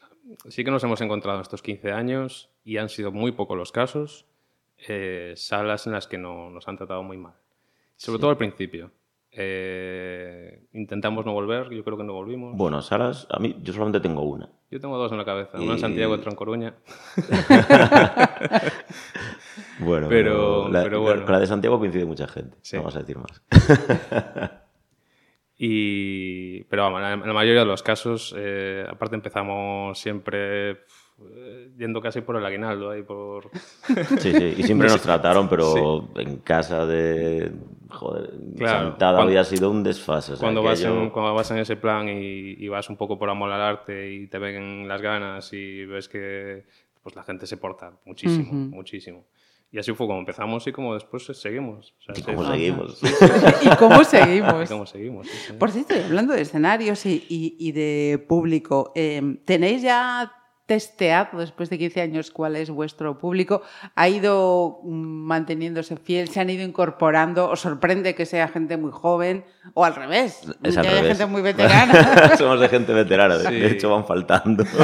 sí 0.48 0.64
que 0.64 0.70
nos 0.70 0.82
hemos 0.84 1.00
encontrado 1.02 1.36
en 1.36 1.42
estos 1.42 1.60
15 1.60 1.92
años 1.92 2.50
y 2.64 2.78
han 2.78 2.88
sido 2.88 3.12
muy 3.12 3.32
pocos 3.32 3.58
los 3.58 3.72
casos, 3.72 4.26
eh, 4.88 5.32
salas 5.36 5.86
en 5.86 5.92
las 5.92 6.06
que 6.06 6.18
no, 6.18 6.50
nos 6.50 6.66
han 6.68 6.76
tratado 6.76 7.02
muy 7.02 7.16
mal. 7.16 7.34
Sobre 7.96 8.18
todo 8.18 8.30
al 8.30 8.36
principio. 8.36 8.90
Eh, 9.38 10.62
intentamos 10.72 11.26
no 11.26 11.32
volver, 11.32 11.68
yo 11.70 11.84
creo 11.84 11.96
que 11.98 12.04
no 12.04 12.14
volvimos. 12.14 12.56
Bueno, 12.56 12.80
salas, 12.80 13.26
a 13.30 13.38
mí, 13.38 13.54
yo 13.62 13.72
solamente 13.72 14.00
tengo 14.00 14.22
una. 14.22 14.48
Yo 14.70 14.80
tengo 14.80 14.96
dos 14.96 15.12
en 15.12 15.18
la 15.18 15.24
cabeza, 15.24 15.58
una 15.60 15.74
en 15.74 15.78
Santiago 15.78 16.14
y 16.14 16.18
otra 16.18 16.30
en 16.30 16.36
Coruña. 16.36 16.74
Bueno, 19.78 20.08
Pero- 20.08 20.68
la, 20.70 20.82
pero 20.84 21.00
bueno. 21.02 21.24
con 21.24 21.32
la 21.32 21.40
de 21.40 21.46
Santiago 21.46 21.78
coincide 21.78 22.04
mucha 22.06 22.26
gente. 22.26 22.56
Sí. 22.62 22.76
No 22.76 22.82
vamos 22.82 22.96
a 22.96 23.00
decir 23.00 23.18
más. 23.18 23.42
Y, 25.58 26.64
pero 26.64 26.82
vamos, 26.82 27.00
en 27.00 27.26
la 27.26 27.32
mayoría 27.32 27.60
de 27.60 27.66
los 27.66 27.82
casos, 27.82 28.34
eh, 28.36 28.84
aparte 28.86 29.14
empezamos 29.16 29.98
siempre 29.98 30.80
yendo 31.78 32.00
casi 32.00 32.20
por 32.20 32.36
el 32.36 32.44
aguinaldo, 32.44 32.90
ahí 32.90 33.02
por... 33.02 33.50
Sí, 34.18 34.32
sí. 34.32 34.54
Y 34.58 34.62
siempre 34.64 34.88
nos 34.88 35.00
trataron, 35.02 35.48
pero 35.48 36.08
en 36.16 36.36
casa 36.38 36.86
de. 36.86 37.52
Joder, 37.88 38.30
Claro, 38.56 38.96
cuando- 38.98 39.18
había 39.22 39.44
sido 39.44 39.70
un 39.70 39.82
desfase. 39.82 40.32
o 40.32 40.36
sea, 40.36 40.44
cuando, 40.44 40.62
vas 40.62 40.80
aquello- 40.80 41.02
en, 41.04 41.10
cuando 41.10 41.32
vas 41.34 41.50
en 41.52 41.58
ese 41.58 41.76
plan 41.76 42.08
y, 42.08 42.56
y 42.62 42.68
vas 42.68 42.90
un 42.90 42.96
poco 42.96 43.18
por 43.18 43.30
amor 43.30 43.50
al 43.52 43.60
arte 43.62 44.12
y 44.12 44.26
te 44.26 44.38
ven 44.38 44.86
las 44.88 45.00
ganas 45.00 45.52
y 45.52 45.84
ves 45.86 46.08
que 46.08 46.64
pues, 47.02 47.14
la 47.16 47.22
gente 47.22 47.46
se 47.46 47.56
porta 47.56 47.92
muchísimo, 48.04 48.52
muchísimo. 48.52 49.24
Y 49.72 49.78
así 49.78 49.92
fue 49.94 50.06
como 50.06 50.18
empezamos 50.20 50.66
y 50.66 50.72
como 50.72 50.94
después 50.94 51.24
seguimos. 51.26 51.94
O 52.00 52.02
sea, 52.02 52.14
¿Y 52.16 52.18
sí, 52.18 52.22
cómo 52.24 52.44
sí. 52.44 52.50
seguimos? 52.52 53.00
¿Y 53.62 53.76
cómo 53.76 54.00
Y 54.00 54.04
seguimos? 54.04 54.68
cómo 54.68 54.86
seguimos. 54.86 55.26
sí, 55.28 55.38
sí. 55.48 55.52
Por 55.54 55.70
cierto, 55.70 55.94
y 55.96 56.00
hablando 56.00 56.34
de 56.34 56.42
escenarios 56.42 57.04
y, 57.06 57.24
y- 57.28 57.56
y 57.58 57.72
de 57.72 58.18
público, 58.28 58.92
eh, 58.94 59.38
¿tenéis 59.44 59.82
ya 59.82 60.32
testeado 60.66 61.38
después 61.38 61.70
de 61.70 61.78
15 61.78 62.00
años 62.00 62.30
cuál 62.30 62.56
es 62.56 62.70
vuestro 62.70 63.18
público? 63.18 63.62
¿Ha 63.94 64.08
ido 64.08 64.80
mm, 64.82 64.88
manteniéndose 65.26 65.96
fiel? 65.96 66.28
¿Se 66.28 66.40
han 66.40 66.50
ido 66.50 66.64
incorporando? 66.64 67.48
¿Os 67.48 67.60
sorprende 67.60 68.14
que 68.14 68.26
sea 68.26 68.48
gente 68.48 68.76
muy 68.76 68.90
joven? 68.92 69.44
¿O 69.74 69.84
al 69.84 69.94
revés? 69.94 70.40
Es 70.62 70.74
que 70.74 70.80
al 70.80 70.86
haya 70.86 71.00
revés. 71.02 71.18
gente 71.18 71.26
muy 71.26 71.42
veterana. 71.50 72.36
Somos 72.36 72.60
de 72.60 72.68
gente 72.68 72.92
veterana, 72.92 73.38
de, 73.38 73.48
Sí. 73.48 73.54
de 73.60 73.66
hecho 73.70 73.90
van 73.90 74.06
faltando. 74.06 74.64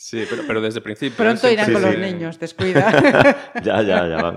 Sí, 0.00 0.24
pero, 0.30 0.42
pero 0.46 0.60
desde 0.60 0.78
el 0.78 0.84
principio. 0.84 1.16
Pronto 1.16 1.40
siempre- 1.48 1.54
irán 1.54 1.66
Sí, 1.66 1.72
con 1.72 1.82
sí. 1.82 1.88
los 1.88 1.98
niños, 1.98 2.38
descuida. 2.38 3.36
ya, 3.64 3.82
ya, 3.82 4.06
ya 4.06 4.22
van. 4.22 4.36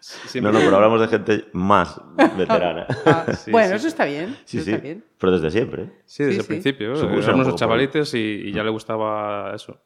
Siempre- 0.00 0.52
No, 0.52 0.58
no, 0.58 0.64
pero 0.64 0.76
hablamos 0.76 1.00
de 1.00 1.08
gente 1.08 1.44
más 1.52 2.00
veterana. 2.36 2.86
Ah, 3.06 3.26
Sí, 3.36 3.50
bueno, 3.50 3.70
sí, 3.70 3.74
eso 3.76 3.88
está 3.88 4.04
bien. 4.04 4.36
Sí, 4.44 4.56
eso 4.58 4.64
sí. 4.66 4.70
está 4.72 4.82
bien. 4.82 5.04
Pero 5.18 5.32
desde 5.32 5.50
siempre. 5.50 5.90
Sí, 6.06 6.24
desde 6.24 6.32
Sí, 6.32 6.38
el 6.38 6.42
sí. 6.42 6.48
principio. 6.48 6.92
Unos 6.92 7.26
poco 7.26 7.54
chavalitos 7.56 8.14
y, 8.14 8.18
y 8.18 8.52
ya 8.52 8.62
le 8.64 8.70
gustaba 8.70 9.54
eso. 9.54 9.78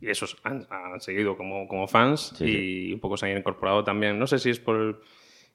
Y 0.00 0.08
esos 0.10 0.36
han, 0.44 0.66
han 0.70 1.00
seguido 1.00 1.36
como, 1.36 1.66
como 1.68 1.88
fans 1.88 2.34
Sí, 2.36 2.44
y 2.90 2.92
un 2.92 3.00
poco 3.00 3.16
se 3.16 3.26
han 3.30 3.36
incorporado 3.38 3.82
también. 3.82 4.18
No 4.18 4.26
sé 4.26 4.38
si 4.38 4.50
es 4.50 4.60
por 4.60 4.76
el, 4.76 4.96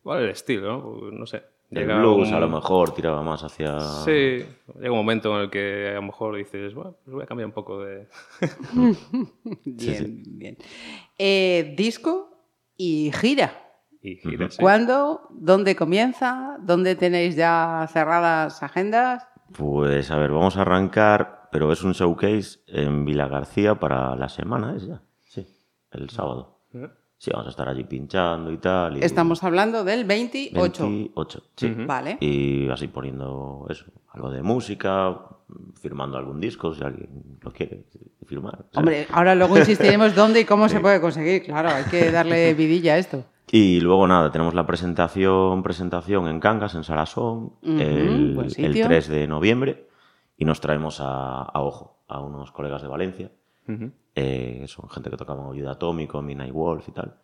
igual 0.02 0.24
el 0.24 0.30
estilo, 0.30 0.68
¿no? 0.78 1.00
Pues 1.00 1.14
No 1.14 1.26
sé. 1.26 1.44
El 1.70 1.78
Llega 1.88 2.00
blues 2.00 2.28
un- 2.28 2.34
a 2.34 2.40
lo 2.42 2.50
mejor 2.50 2.94
tiraba 2.94 3.22
más 3.24 3.44
hacia... 3.46 3.80
Sí, 3.80 4.12
llega 4.12 4.92
un 4.92 4.98
momento 4.98 5.34
en 5.38 5.44
el 5.44 5.50
que 5.50 5.88
a 5.92 5.94
lo 5.94 6.02
mejor 6.02 6.36
dices, 6.36 6.74
bueno, 6.74 6.98
pues 7.06 7.14
voy 7.14 7.24
a 7.24 7.26
cambiar 7.26 7.46
un 7.46 7.54
poco 7.54 7.82
de... 7.82 8.08
Bien, 9.64 10.24
bien. 10.38 10.58
Eh, 11.18 11.74
disco 11.78 12.46
y 12.76 13.12
gira. 13.14 13.71
Y 14.02 14.16
gira, 14.16 14.50
sí. 14.50 14.58
¿Cuándo? 14.60 15.28
¿Dónde 15.32 15.76
comienza? 15.76 16.58
¿Dónde 16.62 16.96
tenéis 16.96 17.36
ya 17.36 17.88
cerradas 17.92 18.64
agendas? 18.64 19.28
Pues 19.52 20.10
a 20.12 20.18
ver, 20.18 20.32
vamos 20.32 20.58
a 20.58 20.62
arrancar, 20.62 21.50
pero 21.52 21.72
es 21.72 21.84
un 21.84 21.92
showcase 21.94 22.60
en 22.68 23.06
Vila 23.06 23.28
García 23.28 23.76
para 23.76 24.16
la 24.16 24.30
semana, 24.30 24.76
¿es 24.76 24.88
ya? 24.88 25.02
Sí, 25.26 25.46
el 25.92 26.10
sábado. 26.10 26.60
Sí, 27.18 27.30
vamos 27.32 27.46
a 27.46 27.50
estar 27.52 27.70
allí 27.70 27.84
pinchando 27.84 28.52
y 28.52 28.58
tal. 28.58 28.98
y- 28.98 29.04
Estamos 29.04 29.44
hablando 29.44 29.84
del 29.84 30.06
28. 30.06 30.84
28, 30.84 31.44
sí. 31.56 31.76
Vale. 31.86 32.18
Y 32.20 32.68
así 32.70 32.88
poniendo 32.88 33.68
eso, 33.70 33.86
algo 34.14 34.32
de 34.32 34.42
música, 34.42 35.16
firmando 35.80 36.18
algún 36.18 36.40
disco, 36.40 36.74
si 36.74 36.84
alguien 36.84 37.38
lo 37.42 37.52
quiere 37.52 37.86
firmar. 38.26 38.56
o 38.56 38.74
sea. 38.74 38.80
Hombre, 38.80 39.06
ahora 39.12 39.36
luego 39.36 39.58
insistiremos 39.60 40.16
dónde 40.16 40.40
y 40.40 40.46
cómo 40.46 40.68
se 40.70 40.80
puede 40.80 41.00
conseguir. 41.00 41.44
Claro, 41.44 41.70
hay 41.70 41.84
que 41.84 42.10
darle 42.12 42.54
vidilla 42.56 42.94
a 42.94 42.98
esto. 42.98 43.24
Y 43.54 43.82
luego 43.82 44.08
nada, 44.08 44.32
tenemos 44.32 44.54
la 44.54 44.66
presentación, 44.66 45.62
presentación 45.62 46.28
en 46.28 46.40
Cangas, 46.40 46.74
en 46.74 46.86
Sarasón, 46.86 47.54
el, 47.62 48.38
el 48.40 48.50
sitio. 48.52 48.86
3 48.86 49.08
de 49.10 49.28
noviembre, 49.28 49.90
y 50.38 50.46
nos 50.46 50.62
traemos 50.62 51.02
a, 51.02 51.42
a 51.42 51.62
Ojo, 51.62 52.00
a 52.08 52.22
unos 52.22 52.52
colegas 52.54 52.82
de 52.82 52.88
Valencia. 52.88 53.32
Eh, 54.16 54.64
son 54.68 54.90
gente 54.90 55.10
que 55.10 55.18
tocaba 55.18 55.52
Ayuda 55.52 55.72
Atómico, 55.72 56.24
y 56.26 56.52
Wolf 56.52 56.88
y 56.88 56.92
tal. 56.94 57.16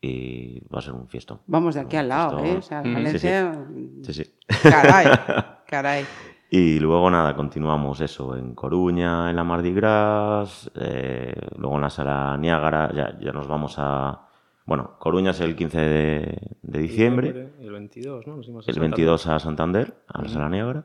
Y 0.00 0.60
va 0.68 0.80
a 0.80 0.82
ser 0.82 0.94
un 0.94 1.08
fiestón. 1.08 1.40
Vamos 1.46 1.76
de 1.76 1.80
aquí 1.82 1.96
al 1.96 2.08
lado, 2.08 2.44
¿eh? 2.44 2.56
O 2.56 2.62
sea, 2.62 2.82
Mm, 2.82 2.94
Valencia... 2.94 3.66
Sí, 4.02 4.12
sí. 4.12 4.24
Caray, 4.62 5.06
caray. 5.66 6.04
Y 6.50 6.80
luego 6.80 7.08
nada, 7.10 7.36
continuamos 7.36 8.00
eso 8.00 8.34
en 8.36 8.54
Coruña, 8.54 9.30
en 9.30 9.36
la 9.36 9.44
Mardi 9.44 9.72
Gras, 9.72 10.70
eh, 10.74 11.34
luego 11.56 11.76
en 11.76 11.82
la 11.82 11.90
sala 11.90 12.36
Niágara, 12.36 12.90
ya, 12.92 13.18
ya 13.20 13.32
nos 13.32 13.46
vamos 13.46 13.74
a... 13.78 14.27
Bueno, 14.68 14.98
Coruña 14.98 15.30
es 15.30 15.40
el 15.40 15.56
15 15.56 15.80
de, 15.80 16.38
de 16.60 16.78
diciembre, 16.78 17.52
el 17.58 17.70
22, 17.72 18.26
¿no? 18.26 18.36
Nos 18.36 18.46
el 18.48 18.52
Santander. 18.54 18.80
22 18.80 19.26
a 19.26 19.38
Santander, 19.38 19.94
a 20.06 20.20
la 20.22 20.28
sala 20.28 20.48
Niágara, 20.50 20.84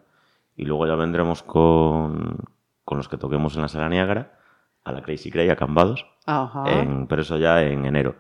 y 0.56 0.64
luego 0.64 0.88
ya 0.88 0.96
vendremos 0.96 1.44
con, 1.44 2.38
con 2.86 2.98
los 2.98 3.10
que 3.10 3.18
toquemos 3.18 3.56
en 3.58 3.64
la 3.64 3.68
sala 3.68 3.90
Niágara, 3.90 4.40
a 4.86 4.92
la 4.94 5.02
Crazy 5.02 5.30
Cray, 5.30 5.50
a 5.50 5.58
Cambados, 5.58 6.06
Ajá. 6.26 6.64
en- 6.80 7.08
pero 7.08 7.24
eso 7.24 7.38
ya 7.38 7.62
en 7.62 7.84
enero, 7.86 8.16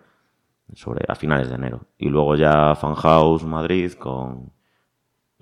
sobre, 0.73 1.05
a 1.07 1.15
finales 1.15 1.47
de 1.47 1.55
enero. 1.55 1.79
Y 1.97 2.09
luego 2.09 2.35
ya 2.35 2.75
Fan 2.75 2.95
House 2.95 3.45
Madrid 3.45 3.93
con... 3.93 4.51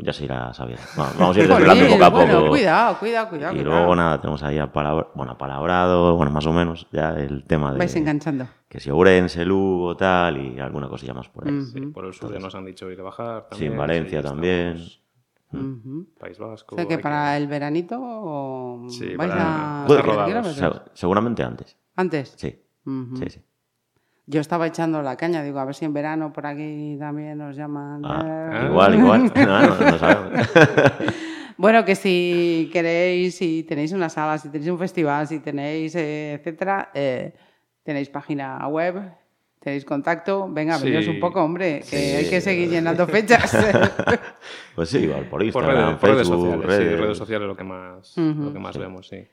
Ya 0.04 0.14
se 0.14 0.26
irá 0.26 0.54
sabiendo. 0.54 0.84
Vamos, 0.98 1.18
vamos 1.18 1.38
a 1.38 1.40
ir 1.40 1.48
desvelando 1.50 1.88
poco 1.90 2.04
a 2.04 2.10
bueno, 2.10 2.34
poco. 2.40 2.50
cuidado, 2.50 2.98
cuidado, 3.00 3.30
cuidado. 3.30 3.54
Y 3.54 3.58
cuidado. 3.60 3.76
luego 3.78 3.96
nada, 3.96 4.20
tenemos 4.22 4.44
ahí 4.44 4.58
a 4.58 4.72
palabra, 4.72 5.08
bueno, 5.16 5.32
a 5.34 5.38
palabrado, 5.38 6.16
bueno, 6.16 6.32
más 6.32 6.46
o 6.48 6.54
menos, 6.54 6.88
ya 6.92 7.12
el 7.12 7.44
tema 7.46 7.72
de 7.72 7.78
Vais 7.80 7.96
enganchando. 7.96 8.48
que 8.68 8.80
si 8.80 8.90
Ourense, 8.90 9.46
Lugo, 9.46 9.96
tal, 9.96 10.38
y 10.38 10.60
alguna 10.60 10.88
cosilla 10.90 11.14
más 11.14 11.30
por 11.30 11.46
ahí. 11.48 11.54
Mm. 11.54 11.66
Sí, 11.66 11.82
por 11.88 12.06
el 12.06 12.14
sur 12.14 12.34
ya 12.34 12.40
nos 12.40 12.56
han 12.56 12.66
dicho 12.66 12.90
ir 12.90 13.00
a 13.00 13.04
bajar. 13.04 13.44
Sí, 13.44 13.50
También, 13.52 13.72
en 13.74 13.78
Valencia 13.78 14.22
ya 14.22 14.30
también. 14.30 14.68
estamos. 14.78 15.02
Ujú. 15.54 16.08
País 16.18 16.40
Vasco. 16.40 16.76
O 16.76 16.78
sea 16.78 16.88
que 16.88 16.98
para 16.98 17.36
el 17.36 17.48
veranito 17.48 17.98
o 18.02 18.86
Sí, 18.90 19.16
vais 19.16 19.30
para- 19.32 19.84
a... 19.84 19.86
Puede 19.86 20.00
¿a 20.00 20.04
que- 20.04 20.10
kilómetros? 20.12 20.56
Se- 20.56 20.82
seguramente 20.94 21.44
antes. 21.44 21.78
Antes. 21.96 22.34
Sí, 22.38 22.58
Ujú. 22.86 23.18
sí, 23.18 23.30
sí. 23.30 23.42
Yo 24.32 24.40
estaba 24.40 24.66
echando 24.66 25.02
la 25.02 25.18
caña, 25.18 25.44
digo, 25.44 25.60
a 25.60 25.66
ver 25.66 25.76
si 25.76 25.84
en 25.84 25.92
verano 25.94 26.32
por 26.32 26.46
aquí 26.48 26.96
también 26.98 27.38
nos 27.38 27.54
llaman. 27.58 28.02
Ah, 28.06 28.62
Eh, 28.64 28.68
igual, 28.70 28.96
igual. 28.96 29.32
No, 29.36 29.62
no, 29.68 29.92
no 29.92 29.98
sabemos. 29.98 30.50
Bueno, 31.58 31.86
que 31.86 31.96
si 31.96 32.70
queréis, 32.74 33.36
si 33.36 33.62
tenéis 33.64 33.92
una 33.92 34.10
sala, 34.10 34.38
si 34.40 34.50
tenéis 34.50 34.72
un 34.72 34.80
festival, 34.80 35.28
si 35.28 35.40
tenéis, 35.42 35.94
eh, 35.96 36.34
etcétera, 36.40 36.90
eh, 36.94 37.34
tenéis 37.84 38.10
página 38.10 38.68
web, 38.68 38.96
tenéis 39.60 39.86
contacto, 39.86 40.48
venga, 40.50 40.80
Sí. 40.80 40.86
veníos 40.86 41.08
un 41.08 41.20
poco, 41.20 41.44
hombre, 41.44 41.84
que 41.88 42.16
hay 42.16 42.30
que 42.32 42.42
seguir 42.42 42.68
llenando 42.70 43.06
fechas. 43.06 43.56
Pues 44.74 44.90
sí, 44.90 45.00
igual, 45.00 45.26
por 45.30 45.44
Instagram, 45.44 45.76
redes, 45.78 45.98
por 46.00 46.10
redes 46.10 46.28
Facebook, 46.30 46.46
sociales, 46.46 46.76
sí, 46.78 46.84
redes. 46.84 47.00
redes 47.00 47.18
sociales 47.20 47.48
lo 47.48 47.56
que 47.56 47.64
más, 47.64 48.18
lo 48.18 48.54
que 48.54 48.60
más 48.60 48.78
vemos, 48.78 49.08
sí. 49.08 49.28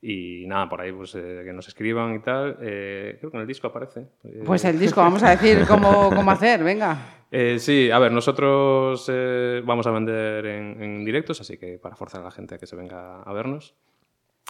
Y 0.00 0.44
nada, 0.46 0.68
por 0.68 0.80
ahí 0.80 0.92
pues 0.92 1.14
eh, 1.16 1.42
que 1.44 1.52
nos 1.52 1.66
escriban 1.66 2.14
y 2.14 2.20
tal. 2.20 2.56
Eh, 2.60 3.16
creo 3.18 3.30
que 3.30 3.36
en 3.36 3.40
el 3.40 3.46
disco 3.48 3.66
aparece. 3.66 4.06
Eh, 4.24 4.42
pues 4.46 4.64
el 4.64 4.78
disco, 4.78 5.00
vamos 5.00 5.22
a 5.24 5.30
decir 5.30 5.66
cómo, 5.66 6.10
cómo 6.14 6.30
hacer, 6.30 6.62
venga. 6.62 7.24
eh, 7.32 7.58
sí, 7.58 7.90
a 7.90 7.98
ver, 7.98 8.12
nosotros 8.12 9.04
eh, 9.12 9.60
vamos 9.64 9.86
a 9.88 9.90
vender 9.90 10.46
en, 10.46 10.82
en 10.82 11.04
directos, 11.04 11.40
así 11.40 11.58
que 11.58 11.78
para 11.78 11.96
forzar 11.96 12.20
a 12.20 12.24
la 12.24 12.30
gente 12.30 12.54
a 12.54 12.58
que 12.58 12.66
se 12.66 12.76
venga 12.76 13.22
a 13.22 13.32
vernos. 13.32 13.74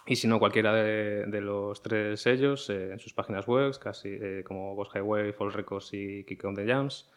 Y 0.06 0.16
si 0.16 0.28
no, 0.28 0.38
cualquiera 0.38 0.72
de, 0.74 1.24
de 1.26 1.40
los 1.40 1.82
tres 1.82 2.20
sellos, 2.20 2.68
eh, 2.70 2.92
en 2.92 2.98
sus 2.98 3.14
páginas 3.14 3.46
web, 3.46 3.72
casi 3.78 4.18
como 4.44 4.74
Ghost 4.74 4.94
Highway, 4.96 5.32
Fall 5.32 5.52
Records 5.52 5.92
y 5.92 6.24
Kick 6.24 6.44
on 6.44 6.54
the 6.54 6.66
Jams, 6.66 7.11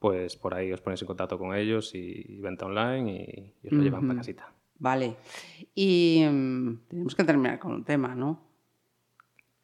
pues 0.00 0.36
por 0.36 0.54
ahí 0.54 0.72
os 0.72 0.80
ponéis 0.80 1.02
en 1.02 1.06
contacto 1.06 1.38
con 1.38 1.54
ellos 1.54 1.94
y, 1.94 2.38
venta 2.40 2.66
online 2.66 3.10
y, 3.12 3.54
y 3.62 3.66
os 3.68 3.72
lo 3.72 3.82
llevan 3.82 4.06
para 4.06 4.18
casita. 4.18 4.52
Vale. 4.78 5.16
Y 5.74 6.24
mm, 6.30 6.88
tenemos 6.88 7.14
que 7.14 7.24
terminar 7.24 7.58
con 7.58 7.72
un 7.72 7.84
tema, 7.84 8.14
¿no? 8.14 8.42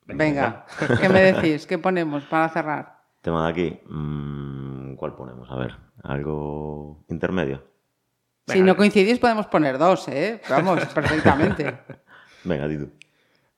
Venga, 0.07 0.67
¿qué 1.01 1.09
me 1.09 1.21
decís? 1.33 1.67
¿Qué 1.67 1.79
ponemos 1.79 2.25
para 2.25 2.49
cerrar? 2.49 3.01
Tema 3.21 3.47
de 3.47 3.51
aquí. 3.53 3.81
mm, 3.89 4.95
¿Cuál 4.97 5.15
ponemos? 5.15 5.51
A 5.51 5.57
ver, 5.57 5.77
algo 6.03 7.05
intermedio. 7.09 7.63
Si 8.49 8.61
no 8.61 8.77
coincidís 8.77 9.19
podemos 9.21 9.47
poner 9.47 9.79
dos, 9.79 10.09
¿eh? 10.09 10.41
Vamos, 10.51 10.85
perfectamente. 10.95 11.79
Venga, 12.45 12.67
di 12.67 12.79
tú. 12.79 12.91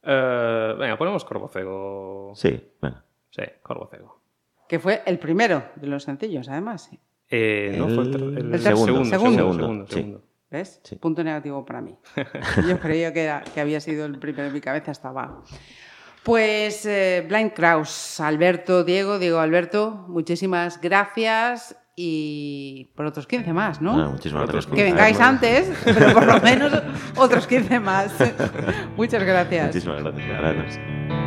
Eh, 0.03 0.75
venga, 0.79 0.99
ponemos 0.99 1.25
Corvo 1.25 1.49
Cego. 1.49 2.33
Sí, 2.37 2.63
venga. 2.83 3.03
Sí, 3.31 3.43
Corvo 3.63 3.87
Cego. 3.91 4.21
Que 4.69 4.79
fue 4.79 5.03
el 5.07 5.19
primero 5.19 5.63
de 5.77 5.87
los 5.87 6.03
sencillos, 6.03 6.49
además. 6.49 6.91
Eh, 7.31 7.75
no, 7.79 7.89
fue 7.89 8.05
el, 8.05 8.15
El- 8.15 8.39
el 8.39 8.55
El 8.55 8.61
segundo. 8.61 8.87
segundo. 8.87 9.05
Segundo, 9.11 9.37
Segundo, 9.39 9.63
segundo, 9.63 9.87
sí. 9.87 9.95
segundo. 9.95 10.23
¿Ves? 10.55 10.81
Sí. 10.85 10.95
Punto 10.95 11.25
negativo 11.25 11.65
para 11.65 11.81
mí. 11.81 11.97
Yo 12.69 12.79
creía 12.79 13.13
que, 13.13 13.25
era- 13.25 13.43
que 13.43 13.61
había 13.61 13.81
sido 13.81 14.07
el 14.07 14.21
primero 14.21 14.47
en 14.47 14.55
mi 14.55 14.61
cabeza, 14.61 14.93
estaba. 14.93 15.43
Pues 16.23 16.87
eh, 16.87 17.25
Blind 17.29 17.53
Kraus, 17.53 18.21
Alberto, 18.21 18.85
Diego, 18.85 19.19
Diego, 19.19 19.41
Alberto, 19.41 20.05
muchísimas 20.09 20.81
gracias 20.81 21.77
y 21.97 22.93
por 22.95 23.05
otros 23.07 23.27
15 23.27 23.53
más, 23.53 23.81
¿no? 23.83 24.01
Ah, 24.01 24.09
muchísimas 24.11 24.45
Otros 24.45 24.67
gracias. 24.69 24.77
que 24.87 24.91
vengáis 24.93 25.21
antes, 25.21 25.73
pero 25.85 26.13
por 26.13 26.25
lo 26.25 26.41
menos 26.41 26.73
otros 27.17 27.47
15 27.49 27.81
más. 27.81 28.15
Muchas 28.97 29.25
gracias. 29.25 29.67
Muchísimas 29.67 30.03
gracias. 30.05 30.27
gracias. 30.41 31.24